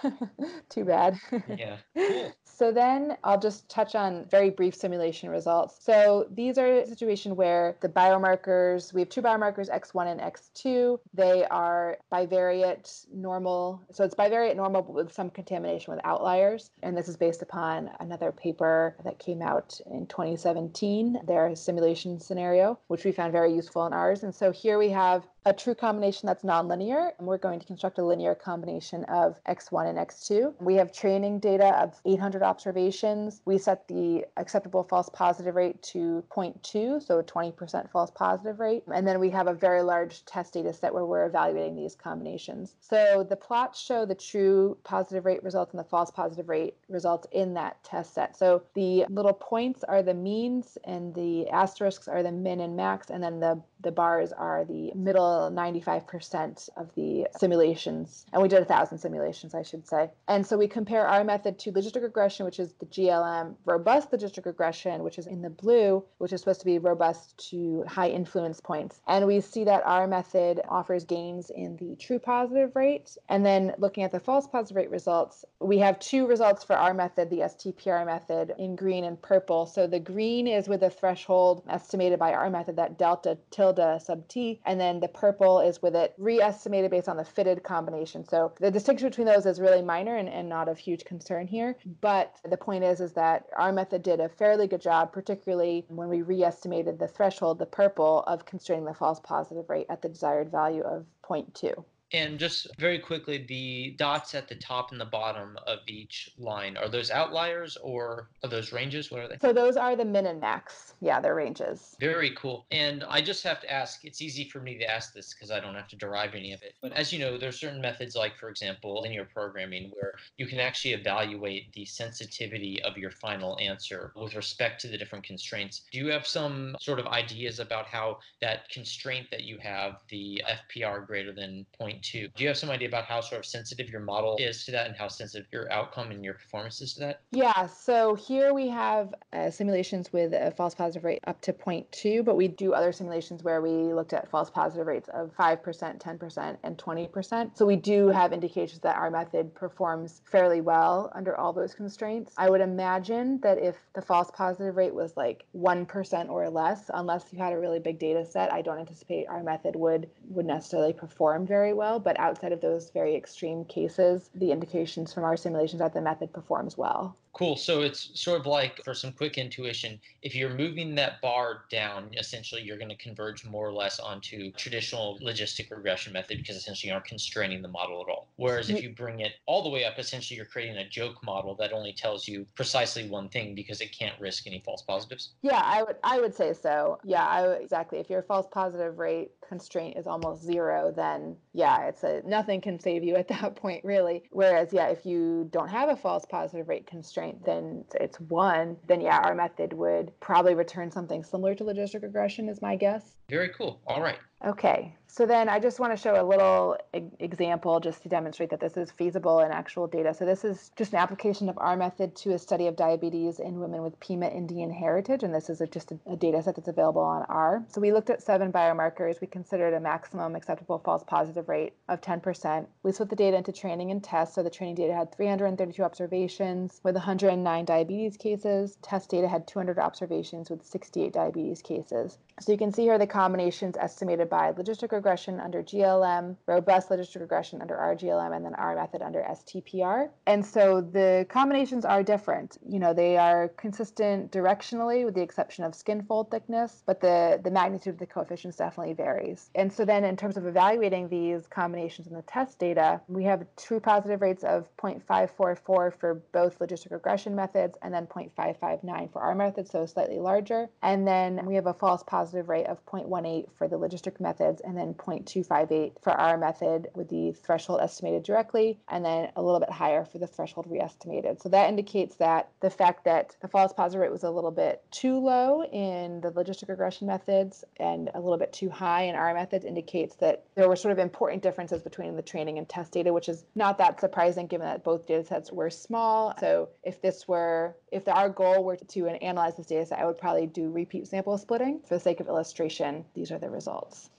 Too 0.69 0.85
bad. 0.85 1.19
Yeah. 1.57 1.77
Cool. 1.95 2.33
So 2.55 2.71
then 2.71 3.17
I'll 3.23 3.39
just 3.39 3.67
touch 3.67 3.95
on 3.95 4.25
very 4.29 4.51
brief 4.51 4.75
simulation 4.75 5.29
results. 5.29 5.83
So 5.83 6.27
these 6.29 6.59
are 6.59 6.67
a 6.67 6.85
situation 6.85 7.35
where 7.35 7.77
the 7.81 7.89
biomarkers, 7.89 8.93
we 8.93 9.01
have 9.01 9.09
two 9.09 9.23
biomarkers, 9.23 9.71
X1 9.71 10.11
and 10.11 10.21
X2. 10.21 10.99
They 11.15 11.45
are 11.45 11.97
bivariate 12.11 13.07
normal. 13.11 13.81
So 13.91 14.03
it's 14.03 14.13
bivariate 14.13 14.55
normal, 14.55 14.83
but 14.83 14.93
with 14.93 15.11
some 15.11 15.31
contamination 15.31 15.95
with 15.95 16.05
outliers. 16.05 16.69
And 16.83 16.95
this 16.95 17.07
is 17.07 17.17
based 17.17 17.41
upon 17.41 17.89
another 17.99 18.31
paper 18.31 18.95
that 19.03 19.17
came 19.17 19.41
out 19.41 19.81
in 19.89 20.05
2017, 20.05 21.21
their 21.25 21.55
simulation 21.55 22.19
scenario, 22.19 22.77
which 22.87 23.03
we 23.03 23.11
found 23.11 23.31
very 23.31 23.51
useful 23.51 23.87
in 23.87 23.93
ours. 23.93 24.21
And 24.21 24.33
so 24.33 24.51
here 24.51 24.77
we 24.77 24.89
have 24.89 25.27
a 25.45 25.53
true 25.53 25.75
combination 25.75 26.27
that's 26.27 26.43
nonlinear, 26.43 27.11
and 27.17 27.27
we're 27.27 27.37
going 27.37 27.59
to 27.59 27.65
construct 27.65 27.99
a 27.99 28.03
linear 28.03 28.33
combination 28.33 29.03
of 29.05 29.35
x1 29.45 29.89
and 29.89 29.97
x2. 29.97 30.53
We 30.61 30.75
have 30.75 30.91
training 30.93 31.39
data 31.39 31.77
of 31.81 31.99
800 32.05 32.41
observations. 32.41 33.41
We 33.45 33.57
set 33.57 33.87
the 33.87 34.25
acceptable 34.37 34.83
false 34.83 35.09
positive 35.09 35.55
rate 35.55 35.81
to 35.83 36.23
0.2, 36.29 37.03
so 37.03 37.19
a 37.19 37.23
20% 37.23 37.91
false 37.91 38.11
positive 38.11 38.59
rate. 38.59 38.83
And 38.93 39.05
then 39.05 39.19
we 39.19 39.29
have 39.31 39.47
a 39.47 39.53
very 39.53 39.81
large 39.81 40.23
test 40.25 40.53
data 40.53 40.71
set 40.71 40.93
where 40.93 41.05
we're 41.05 41.25
evaluating 41.25 41.75
these 41.75 41.95
combinations. 41.95 42.75
So 42.79 43.25
the 43.27 43.35
plots 43.35 43.81
show 43.81 44.05
the 44.05 44.15
true 44.15 44.77
positive 44.83 45.25
rate 45.25 45.43
results 45.43 45.73
and 45.73 45.79
the 45.79 45.89
false 45.89 46.11
positive 46.11 46.47
rate 46.47 46.75
results 46.87 47.27
in 47.31 47.53
that 47.55 47.83
test 47.83 48.13
set. 48.13 48.37
So 48.37 48.63
the 48.75 49.05
little 49.09 49.33
points 49.33 49.83
are 49.83 50.01
the 50.01 50.13
means, 50.13 50.77
and 50.85 51.13
the 51.13 51.49
asterisks 51.49 52.07
are 52.07 52.23
the 52.23 52.31
min 52.31 52.61
and 52.61 52.75
max, 52.75 53.09
and 53.09 53.21
then 53.21 53.39
the, 53.39 53.61
the 53.83 53.91
bars 53.91 54.31
are 54.31 54.65
the 54.65 54.91
middle 54.95 55.51
95% 55.53 56.69
of 56.77 56.93
the 56.95 57.27
simulations, 57.37 58.25
and 58.33 58.41
we 58.41 58.47
did 58.47 58.61
a 58.61 58.65
thousand 58.65 58.97
simulations, 58.97 59.53
I 59.53 59.63
should 59.63 59.87
say. 59.87 60.09
And 60.27 60.45
so 60.45 60.57
we 60.57 60.67
compare 60.67 61.05
our 61.05 61.23
method 61.23 61.59
to 61.59 61.71
logistic 61.71 62.01
regression, 62.01 62.45
which 62.45 62.59
is 62.59 62.73
the 62.79 62.85
GLM, 62.85 63.55
robust 63.65 64.11
logistic 64.11 64.45
regression, 64.45 65.03
which 65.03 65.19
is 65.19 65.27
in 65.27 65.41
the 65.41 65.49
blue, 65.49 66.03
which 66.17 66.33
is 66.33 66.39
supposed 66.39 66.61
to 66.61 66.65
be 66.65 66.79
robust 66.79 67.37
to 67.49 67.83
high 67.87 68.09
influence 68.09 68.59
points. 68.59 69.01
And 69.07 69.27
we 69.27 69.41
see 69.41 69.63
that 69.65 69.83
our 69.85 70.07
method 70.07 70.61
offers 70.69 71.03
gains 71.03 71.49
in 71.49 71.75
the 71.77 71.95
true 71.95 72.19
positive 72.19 72.75
rate. 72.75 73.17
And 73.29 73.45
then 73.45 73.73
looking 73.77 74.03
at 74.03 74.11
the 74.11 74.19
false 74.19 74.47
positive 74.47 74.77
rate 74.77 74.91
results, 74.91 75.45
we 75.59 75.79
have 75.79 75.99
two 75.99 76.25
results 76.27 76.63
for 76.63 76.75
our 76.75 76.93
method, 76.93 77.29
the 77.29 77.39
STPR 77.39 78.05
method, 78.05 78.53
in 78.57 78.75
green 78.75 79.03
and 79.03 79.21
purple. 79.21 79.65
So 79.65 79.87
the 79.87 79.99
green 79.99 80.47
is 80.47 80.67
with 80.67 80.83
a 80.83 80.89
threshold 80.89 81.63
estimated 81.69 82.19
by 82.19 82.33
our 82.33 82.49
method, 82.49 82.77
that 82.77 82.97
delta 82.97 83.37
tilde 83.51 83.72
sub 83.99 84.27
t, 84.27 84.61
and 84.65 84.79
then 84.79 84.99
the 84.99 85.07
purple 85.07 85.59
is 85.59 85.81
with 85.81 85.95
it 85.95 86.13
re-estimated 86.17 86.91
based 86.91 87.09
on 87.09 87.17
the 87.17 87.25
fitted 87.25 87.63
combination. 87.63 88.27
So 88.27 88.53
the 88.59 88.71
distinction 88.71 89.09
between 89.09 89.27
those 89.27 89.45
is 89.45 89.59
really 89.59 89.81
minor 89.81 90.15
and, 90.15 90.29
and 90.29 90.49
not 90.49 90.67
of 90.67 90.77
huge 90.77 91.05
concern 91.05 91.47
here. 91.47 91.77
But 92.01 92.35
the 92.43 92.57
point 92.57 92.83
is, 92.83 93.01
is 93.01 93.13
that 93.13 93.47
our 93.57 93.71
method 93.71 94.03
did 94.03 94.19
a 94.19 94.29
fairly 94.29 94.67
good 94.67 94.81
job, 94.81 95.11
particularly 95.11 95.85
when 95.87 96.09
we 96.09 96.21
re-estimated 96.21 96.99
the 96.99 97.07
threshold, 97.07 97.59
the 97.59 97.65
purple, 97.65 98.23
of 98.27 98.45
constraining 98.45 98.85
the 98.85 98.93
false 98.93 99.19
positive 99.19 99.69
rate 99.69 99.87
at 99.89 100.01
the 100.01 100.09
desired 100.09 100.51
value 100.51 100.83
of 100.83 101.05
0.2. 101.23 101.83
And 102.13 102.37
just 102.37 102.67
very 102.77 102.99
quickly, 102.99 103.43
the 103.47 103.95
dots 103.97 104.35
at 104.35 104.47
the 104.47 104.53
top 104.53 104.91
and 104.91 105.01
the 105.01 105.05
bottom 105.05 105.57
of 105.65 105.79
each 105.87 106.29
line, 106.37 106.77
are 106.77 106.87
those 106.87 107.09
outliers 107.09 107.75
or 107.81 108.29
are 108.43 108.49
those 108.49 108.71
ranges? 108.71 109.09
What 109.09 109.21
are 109.21 109.27
they? 109.27 109.37
So 109.41 109.51
those 109.51 109.77
are 109.77 109.95
the 109.95 110.05
min 110.05 110.27
and 110.27 110.39
max. 110.39 110.93
Yeah, 111.01 111.19
they're 111.19 111.33
ranges. 111.33 111.95
Very 111.99 112.29
cool. 112.37 112.67
And 112.69 113.03
I 113.09 113.19
just 113.19 113.43
have 113.43 113.59
to 113.61 113.71
ask, 113.71 114.05
it's 114.05 114.21
easy 114.21 114.47
for 114.47 114.59
me 114.59 114.77
to 114.77 114.85
ask 114.85 115.11
this 115.13 115.33
because 115.33 115.49
I 115.49 115.59
don't 115.59 115.73
have 115.73 115.87
to 115.87 115.95
derive 115.95 116.35
any 116.35 116.53
of 116.53 116.61
it. 116.61 116.75
But 116.83 116.93
as 116.93 117.11
you 117.11 117.17
know, 117.17 117.35
there's 117.35 117.59
certain 117.59 117.81
methods 117.81 118.15
like, 118.15 118.37
for 118.37 118.49
example, 118.49 119.01
linear 119.01 119.25
programming 119.25 119.91
where 119.95 120.13
you 120.37 120.45
can 120.45 120.59
actually 120.59 120.93
evaluate 120.93 121.73
the 121.73 121.85
sensitivity 121.85 122.79
of 122.83 122.95
your 122.95 123.09
final 123.09 123.57
answer 123.59 124.13
with 124.15 124.35
respect 124.35 124.79
to 124.81 124.87
the 124.87 124.99
different 124.99 125.25
constraints. 125.25 125.81
Do 125.91 125.97
you 125.97 126.11
have 126.11 126.27
some 126.27 126.75
sort 126.79 126.99
of 126.99 127.07
ideas 127.07 127.59
about 127.59 127.87
how 127.87 128.19
that 128.39 128.69
constraint 128.69 129.27
that 129.31 129.43
you 129.43 129.57
have, 129.57 129.95
the 130.09 130.43
FPR 130.47 131.07
greater 131.07 131.33
than 131.33 131.65
0 131.81 132.02
do 132.11 132.29
you 132.37 132.47
have 132.47 132.57
some 132.57 132.69
idea 132.69 132.87
about 132.87 133.05
how 133.05 133.21
sort 133.21 133.39
of 133.39 133.45
sensitive 133.45 133.89
your 133.89 134.01
model 134.01 134.35
is 134.39 134.65
to 134.65 134.71
that 134.71 134.87
and 134.87 134.95
how 134.95 135.07
sensitive 135.07 135.47
your 135.51 135.71
outcome 135.71 136.11
and 136.11 136.23
your 136.23 136.33
performance 136.33 136.81
is 136.81 136.93
to 136.95 136.99
that? 136.99 137.21
Yeah, 137.31 137.67
so 137.67 138.15
here 138.15 138.53
we 138.53 138.67
have 138.69 139.13
uh, 139.31 139.49
simulations 139.49 140.11
with 140.11 140.33
a 140.33 140.51
false 140.51 140.75
positive 140.75 141.03
rate 141.03 141.19
up 141.27 141.41
to 141.41 141.53
0.2, 141.53 142.23
but 142.25 142.35
we 142.35 142.47
do 142.47 142.73
other 142.73 142.91
simulations 142.91 143.43
where 143.43 143.61
we 143.61 143.93
looked 143.93 144.13
at 144.13 144.29
false 144.29 144.49
positive 144.49 144.85
rates 144.85 145.09
of 145.13 145.31
5%, 145.35 145.99
10%, 145.99 146.57
and 146.63 146.77
20%. 146.77 147.57
So 147.57 147.65
we 147.65 147.75
do 147.75 148.09
have 148.09 148.33
indications 148.33 148.81
that 148.81 148.97
our 148.97 149.09
method 149.09 149.53
performs 149.55 150.21
fairly 150.25 150.61
well 150.61 151.11
under 151.15 151.37
all 151.37 151.53
those 151.53 151.73
constraints. 151.73 152.33
I 152.37 152.49
would 152.49 152.61
imagine 152.61 153.39
that 153.41 153.57
if 153.57 153.75
the 153.93 154.01
false 154.01 154.29
positive 154.31 154.75
rate 154.75 154.93
was 154.93 155.15
like 155.15 155.45
1% 155.55 156.29
or 156.29 156.49
less, 156.49 156.89
unless 156.93 157.25
you 157.31 157.39
had 157.39 157.53
a 157.53 157.59
really 157.59 157.79
big 157.79 157.99
data 157.99 158.25
set, 158.25 158.51
I 158.51 158.61
don't 158.61 158.79
anticipate 158.79 159.27
our 159.27 159.43
method 159.43 159.75
would 159.75 160.09
would 160.29 160.45
necessarily 160.45 160.93
perform 160.93 161.45
very 161.45 161.73
well 161.73 161.82
well, 161.83 161.99
but 161.99 162.17
outside 162.17 162.53
of 162.53 162.61
those 162.61 162.91
very 162.91 163.13
extreme 163.13 163.65
cases, 163.65 164.29
the 164.33 164.53
indications 164.53 165.11
from 165.13 165.25
our 165.25 165.35
simulations 165.35 165.79
that 165.79 165.93
the 165.93 165.99
method 165.99 166.31
performs 166.31 166.77
well. 166.77 167.17
Cool. 167.33 167.55
So 167.55 167.81
it's 167.81 168.11
sort 168.13 168.39
of 168.39 168.45
like 168.45 168.83
for 168.83 168.93
some 168.93 169.11
quick 169.11 169.39
intuition, 169.39 169.99
if 170.21 170.35
you're 170.35 170.53
moving 170.53 170.93
that 170.95 171.19
bar 171.19 171.65
down, 171.71 172.11
essentially 172.15 172.61
you're 172.61 172.77
going 172.77 172.89
to 172.89 172.95
converge 172.97 173.43
more 173.43 173.67
or 173.67 173.73
less 173.73 173.99
onto 173.99 174.51
traditional 174.51 175.17
logistic 175.19 175.71
regression 175.71 176.13
method 176.13 176.37
because 176.37 176.55
essentially 176.55 176.89
you 176.89 176.93
aren't 176.93 177.05
constraining 177.05 177.63
the 177.63 177.67
model 177.67 178.05
at 178.07 178.11
all. 178.11 178.27
Whereas 178.35 178.69
if 178.69 178.77
mm-hmm. 178.77 178.83
you 178.83 178.95
bring 178.95 179.19
it 179.21 179.33
all 179.47 179.63
the 179.63 179.69
way 179.69 179.83
up, 179.83 179.97
essentially 179.97 180.37
you're 180.37 180.45
creating 180.45 180.77
a 180.77 180.87
joke 180.87 181.23
model 181.23 181.55
that 181.55 181.73
only 181.73 181.91
tells 181.91 182.27
you 182.27 182.45
precisely 182.55 183.09
one 183.09 183.29
thing 183.29 183.55
because 183.55 183.81
it 183.81 183.97
can't 183.97 184.19
risk 184.19 184.45
any 184.45 184.61
false 184.63 184.83
positives. 184.83 185.33
Yeah, 185.41 185.61
I 185.63 185.81
would 185.81 185.95
I 186.03 186.19
would 186.19 186.35
say 186.35 186.53
so. 186.53 186.99
Yeah, 187.03 187.25
I 187.25 187.47
exactly. 187.53 187.97
If 187.97 188.11
your 188.11 188.21
false 188.21 188.45
positive 188.51 188.99
rate 188.99 189.31
constraint 189.47 189.97
is 189.97 190.05
almost 190.05 190.43
zero, 190.43 190.93
then 190.95 191.35
yeah, 191.53 191.87
it's 191.87 192.03
a 192.03 192.21
nothing 192.25 192.61
can 192.61 192.79
save 192.79 193.03
you 193.03 193.15
at 193.15 193.27
that 193.29 193.55
point 193.63 193.83
really. 193.83 194.23
Whereas 194.29 194.71
yeah, 194.71 194.89
if 194.89 195.03
you 195.03 195.49
don't 195.51 195.69
have 195.69 195.89
a 195.89 195.95
false 195.95 196.25
positive 196.25 196.67
rate 196.67 196.85
constraint 196.85 197.22
constraint, 197.23 197.45
then 197.45 197.85
it's 197.99 198.19
one, 198.19 198.77
then 198.87 199.01
yeah, 199.01 199.19
our 199.19 199.35
method 199.35 199.73
would 199.73 200.17
probably 200.19 200.55
return 200.55 200.91
something 200.91 201.23
similar 201.23 201.55
to 201.55 201.63
logistic 201.63 202.03
regression, 202.03 202.49
is 202.49 202.61
my 202.61 202.75
guess. 202.75 203.15
Very 203.29 203.49
cool. 203.49 203.81
All 203.87 204.01
right. 204.01 204.17
Okay, 204.45 204.93
so 205.07 205.25
then 205.25 205.47
I 205.47 205.59
just 205.59 205.79
want 205.79 205.93
to 205.93 205.97
show 205.97 206.21
a 206.21 206.25
little 206.25 206.75
e- 206.93 207.01
example 207.19 207.79
just 207.79 208.03
to 208.03 208.09
demonstrate 208.09 208.49
that 208.49 208.59
this 208.59 208.75
is 208.75 208.91
feasible 208.91 209.39
in 209.39 209.51
actual 209.51 209.87
data. 209.87 210.13
So 210.13 210.25
this 210.25 210.43
is 210.43 210.71
just 210.75 210.91
an 210.91 210.99
application 210.99 211.47
of 211.47 211.57
our 211.59 211.77
method 211.77 212.15
to 212.17 212.33
a 212.33 212.39
study 212.39 212.67
of 212.67 212.75
diabetes 212.75 213.39
in 213.39 213.61
women 213.61 213.83
with 213.83 213.97
Pima 214.01 214.27
Indian 214.27 214.69
heritage, 214.69 215.23
and 215.23 215.33
this 215.33 215.49
is 215.49 215.61
a, 215.61 215.67
just 215.67 215.93
a, 215.93 215.99
a 216.07 216.17
data 216.17 216.41
set 216.43 216.57
that's 216.57 216.67
available 216.67 217.03
on 217.03 217.23
R. 217.29 217.63
So 217.69 217.79
we 217.79 217.93
looked 217.93 218.09
at 218.09 218.23
seven 218.23 218.51
biomarkers. 218.51 219.21
We 219.21 219.27
considered 219.27 219.73
a 219.75 219.79
maximum 219.79 220.35
acceptable 220.35 220.81
false 220.83 221.03
positive 221.05 221.47
rate 221.47 221.73
of 221.87 222.01
10%. 222.01 222.65
We 222.81 222.91
split 222.91 223.09
the 223.09 223.15
data 223.15 223.37
into 223.37 223.53
training 223.53 223.91
and 223.91 224.03
test. 224.03 224.33
So 224.33 224.43
the 224.43 224.49
training 224.49 224.75
data 224.75 224.93
had 224.93 225.15
332 225.15 225.81
observations 225.83 226.81
with 226.83 226.95
109 226.95 227.65
diabetes 227.65 228.17
cases. 228.17 228.77
Test 228.81 229.11
data 229.11 229.29
had 229.29 229.47
200 229.47 229.79
observations 229.79 230.49
with 230.49 230.65
68 230.65 231.13
diabetes 231.13 231.61
cases. 231.61 232.17
So 232.41 232.51
you 232.51 232.57
can 232.57 232.73
see 232.73 232.81
here 232.81 232.97
the 232.97 233.05
combinations 233.05 233.77
estimated 233.77 234.27
by 234.33 234.51
logistic 234.51 234.91
regression 234.91 235.39
under 235.39 235.61
GLM, 235.61 236.35
robust 236.47 236.89
logistic 236.89 237.21
regression 237.21 237.61
under 237.61 237.75
RGLM, 237.75 238.35
and 238.35 238.43
then 238.43 238.55
our 238.55 238.75
method 238.75 239.03
under 239.03 239.21
STPR. 239.21 240.09
And 240.25 240.43
so 240.43 240.81
the 240.81 241.27
combinations 241.29 241.85
are 241.85 242.01
different. 242.01 242.57
You 242.67 242.79
know, 242.79 242.95
they 242.95 243.15
are 243.15 243.49
consistent 243.49 244.31
directionally 244.31 245.05
with 245.05 245.13
the 245.13 245.21
exception 245.21 245.63
of 245.65 245.75
skin 245.75 246.01
fold 246.01 246.31
thickness, 246.31 246.81
but 246.87 246.99
the, 246.99 247.41
the 247.43 247.51
magnitude 247.51 247.93
of 247.93 247.99
the 247.99 248.07
coefficients 248.07 248.57
definitely 248.57 248.93
varies. 248.93 249.51
And 249.53 249.71
so 249.71 249.85
then 249.85 250.03
in 250.03 250.17
terms 250.17 250.35
of 250.35 250.47
evaluating 250.47 251.09
these 251.09 251.45
combinations 251.45 252.07
in 252.07 252.15
the 252.15 252.23
test 252.23 252.57
data, 252.57 253.01
we 253.07 253.23
have 253.25 253.45
true 253.55 253.79
positive 253.79 254.23
rates 254.23 254.43
of 254.43 254.67
0.544 254.77 255.93
for 255.93 256.23
both 256.31 256.57
logistic 256.57 256.89
regression 256.89 257.35
methods 257.35 257.77
and 257.83 257.93
then 257.93 258.07
0.559 258.07 259.13
for 259.13 259.21
our 259.21 259.35
method, 259.35 259.69
so 259.69 259.85
slightly 259.85 260.17
larger. 260.17 260.69
And 260.81 261.07
then 261.07 261.45
we 261.45 261.53
have 261.53 261.67
a 261.67 261.73
false 261.75 262.01
positive 262.01 262.49
rate 262.49 262.65
of 262.65 262.83
0.18 262.87 263.45
for 263.59 263.67
the 263.67 263.77
logistic 263.77 264.12
methods 264.19 264.61
and 264.61 264.77
then 264.77 264.93
0.258 264.93 265.93
for 266.01 266.11
our 266.11 266.37
method 266.37 266.87
with 266.95 267.09
the 267.09 267.31
threshold 267.31 267.81
estimated 267.81 268.23
directly 268.23 268.79
and 268.89 269.03
then 269.03 269.31
a 269.35 269.41
little 269.41 269.59
bit 269.59 269.69
higher 269.69 270.05
for 270.05 270.17
the 270.17 270.27
threshold 270.27 270.65
re-estimated. 270.69 271.41
So 271.41 271.49
that 271.49 271.69
indicates 271.69 272.15
that 272.17 272.49
the 272.61 272.69
fact 272.69 273.05
that 273.05 273.35
the 273.41 273.47
false 273.47 273.73
positive 273.73 274.01
rate 274.01 274.11
was 274.11 274.23
a 274.23 274.31
little 274.31 274.51
bit 274.51 274.83
too 274.91 275.19
low 275.19 275.63
in 275.63 276.21
the 276.21 276.31
logistic 276.31 276.69
regression 276.69 277.07
methods 277.07 277.63
and 277.77 278.09
a 278.13 278.19
little 278.19 278.37
bit 278.37 278.53
too 278.53 278.69
high 278.69 279.03
in 279.03 279.15
our 279.15 279.33
methods 279.33 279.65
indicates 279.65 280.15
that 280.17 280.45
there 280.55 280.67
were 280.67 280.75
sort 280.75 280.91
of 280.91 280.99
important 280.99 281.43
differences 281.43 281.81
between 281.81 282.15
the 282.15 282.21
training 282.21 282.57
and 282.57 282.67
test 282.69 282.91
data, 282.91 283.13
which 283.13 283.29
is 283.29 283.45
not 283.55 283.77
that 283.77 283.99
surprising 283.99 284.47
given 284.47 284.67
that 284.67 284.83
both 284.83 285.07
data 285.07 285.23
sets 285.23 285.51
were 285.51 285.69
small. 285.69 286.33
So 286.39 286.69
if 286.83 287.01
this 287.01 287.27
were, 287.27 287.75
if 287.91 288.07
our 288.07 288.29
goal 288.29 288.63
were 288.63 288.75
to 288.75 289.07
analyze 289.07 289.55
this 289.57 289.67
data 289.67 289.85
set, 289.85 289.99
I 289.99 290.05
would 290.05 290.17
probably 290.17 290.47
do 290.47 290.69
repeat 290.69 291.07
sample 291.07 291.37
splitting. 291.37 291.81
For 291.87 291.95
the 291.95 291.99
sake 291.99 292.19
of 292.19 292.27
illustration, 292.27 293.05
these 293.13 293.31
are 293.31 293.39
the 293.39 293.49
results. 293.49 294.09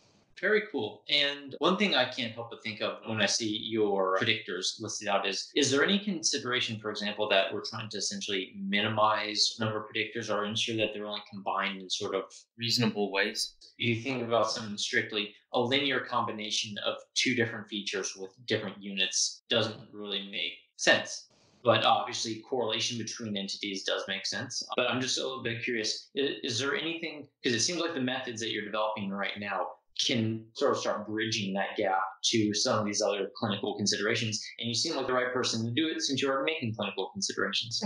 Very 0.41 0.63
cool. 0.71 1.05
And 1.09 1.55
one 1.59 1.77
thing 1.77 1.95
I 1.95 2.05
can't 2.05 2.33
help 2.33 2.51
but 2.51 2.63
think 2.63 2.81
of 2.81 2.99
when 3.07 3.21
I 3.21 3.27
see 3.27 3.49
your 3.49 4.19
predictors 4.19 4.81
listed 4.81 5.09
out 5.09 5.27
is 5.27 5.51
is 5.55 5.71
there 5.71 5.85
any 5.85 5.99
consideration, 5.99 6.79
for 6.81 6.91
example, 6.91 7.29
that 7.29 7.53
we're 7.53 7.65
trying 7.65 7.89
to 7.91 7.99
essentially 7.99 8.53
minimize 8.57 9.57
number 9.61 9.79
of 9.79 9.85
predictors 9.89 10.35
or 10.35 10.45
ensure 10.45 10.77
that 10.77 10.89
they're 10.93 11.07
only 11.07 11.23
combined 11.31 11.81
in 11.81 11.89
sort 11.89 12.15
of 12.15 12.25
reasonable 12.59 13.13
ways? 13.13 13.55
You 13.77 13.97
think 13.97 14.23
about 14.23 14.51
something 14.51 14.77
strictly 14.77 15.35
a 15.53 15.61
linear 15.61 16.01
combination 16.01 16.77
of 16.85 16.97
two 17.15 17.35
different 17.35 17.69
features 17.69 18.17
with 18.17 18.31
different 18.47 18.83
units 18.83 19.43
doesn't 19.49 19.81
really 19.93 20.29
make 20.31 20.55
sense 20.77 21.29
but 21.63 21.83
obviously 21.83 22.45
correlation 22.49 22.99
between 22.99 23.39
entities 23.39 23.85
does 23.85 24.03
make 24.07 24.27
sense. 24.27 24.63
But 24.77 24.91
I'm 24.91 25.01
just 25.01 25.17
a 25.17 25.23
little 25.23 25.43
bit 25.43 25.65
curious: 25.65 26.11
is, 26.15 26.37
is 26.43 26.59
there 26.59 26.77
anything? 26.77 27.27
Because 27.43 27.57
it 27.57 27.65
seems 27.65 27.81
like 27.81 27.95
the 27.95 28.03
methods 28.03 28.39
that 28.43 28.53
you're 28.53 28.67
developing 28.67 29.09
right 29.09 29.33
now 29.41 29.69
can 30.01 30.45
sort 30.55 30.73
of 30.73 30.79
start 30.79 31.07
bridging 31.07 31.55
that 31.55 31.77
gap 31.77 32.01
to 32.25 32.53
some 32.55 32.79
of 32.81 32.85
these 32.85 33.03
other 33.03 33.31
clinical 33.37 33.77
considerations. 33.77 34.45
And 34.59 34.69
you 34.69 34.75
seem 34.75 34.97
like 34.97 35.07
the 35.07 35.13
right 35.13 35.33
person 35.33 35.65
to 35.65 35.71
do 35.71 35.89
it 35.89 36.01
since 36.01 36.21
you're 36.23 36.43
making 36.43 36.75
clinical 36.75 37.11
considerations. 37.13 37.83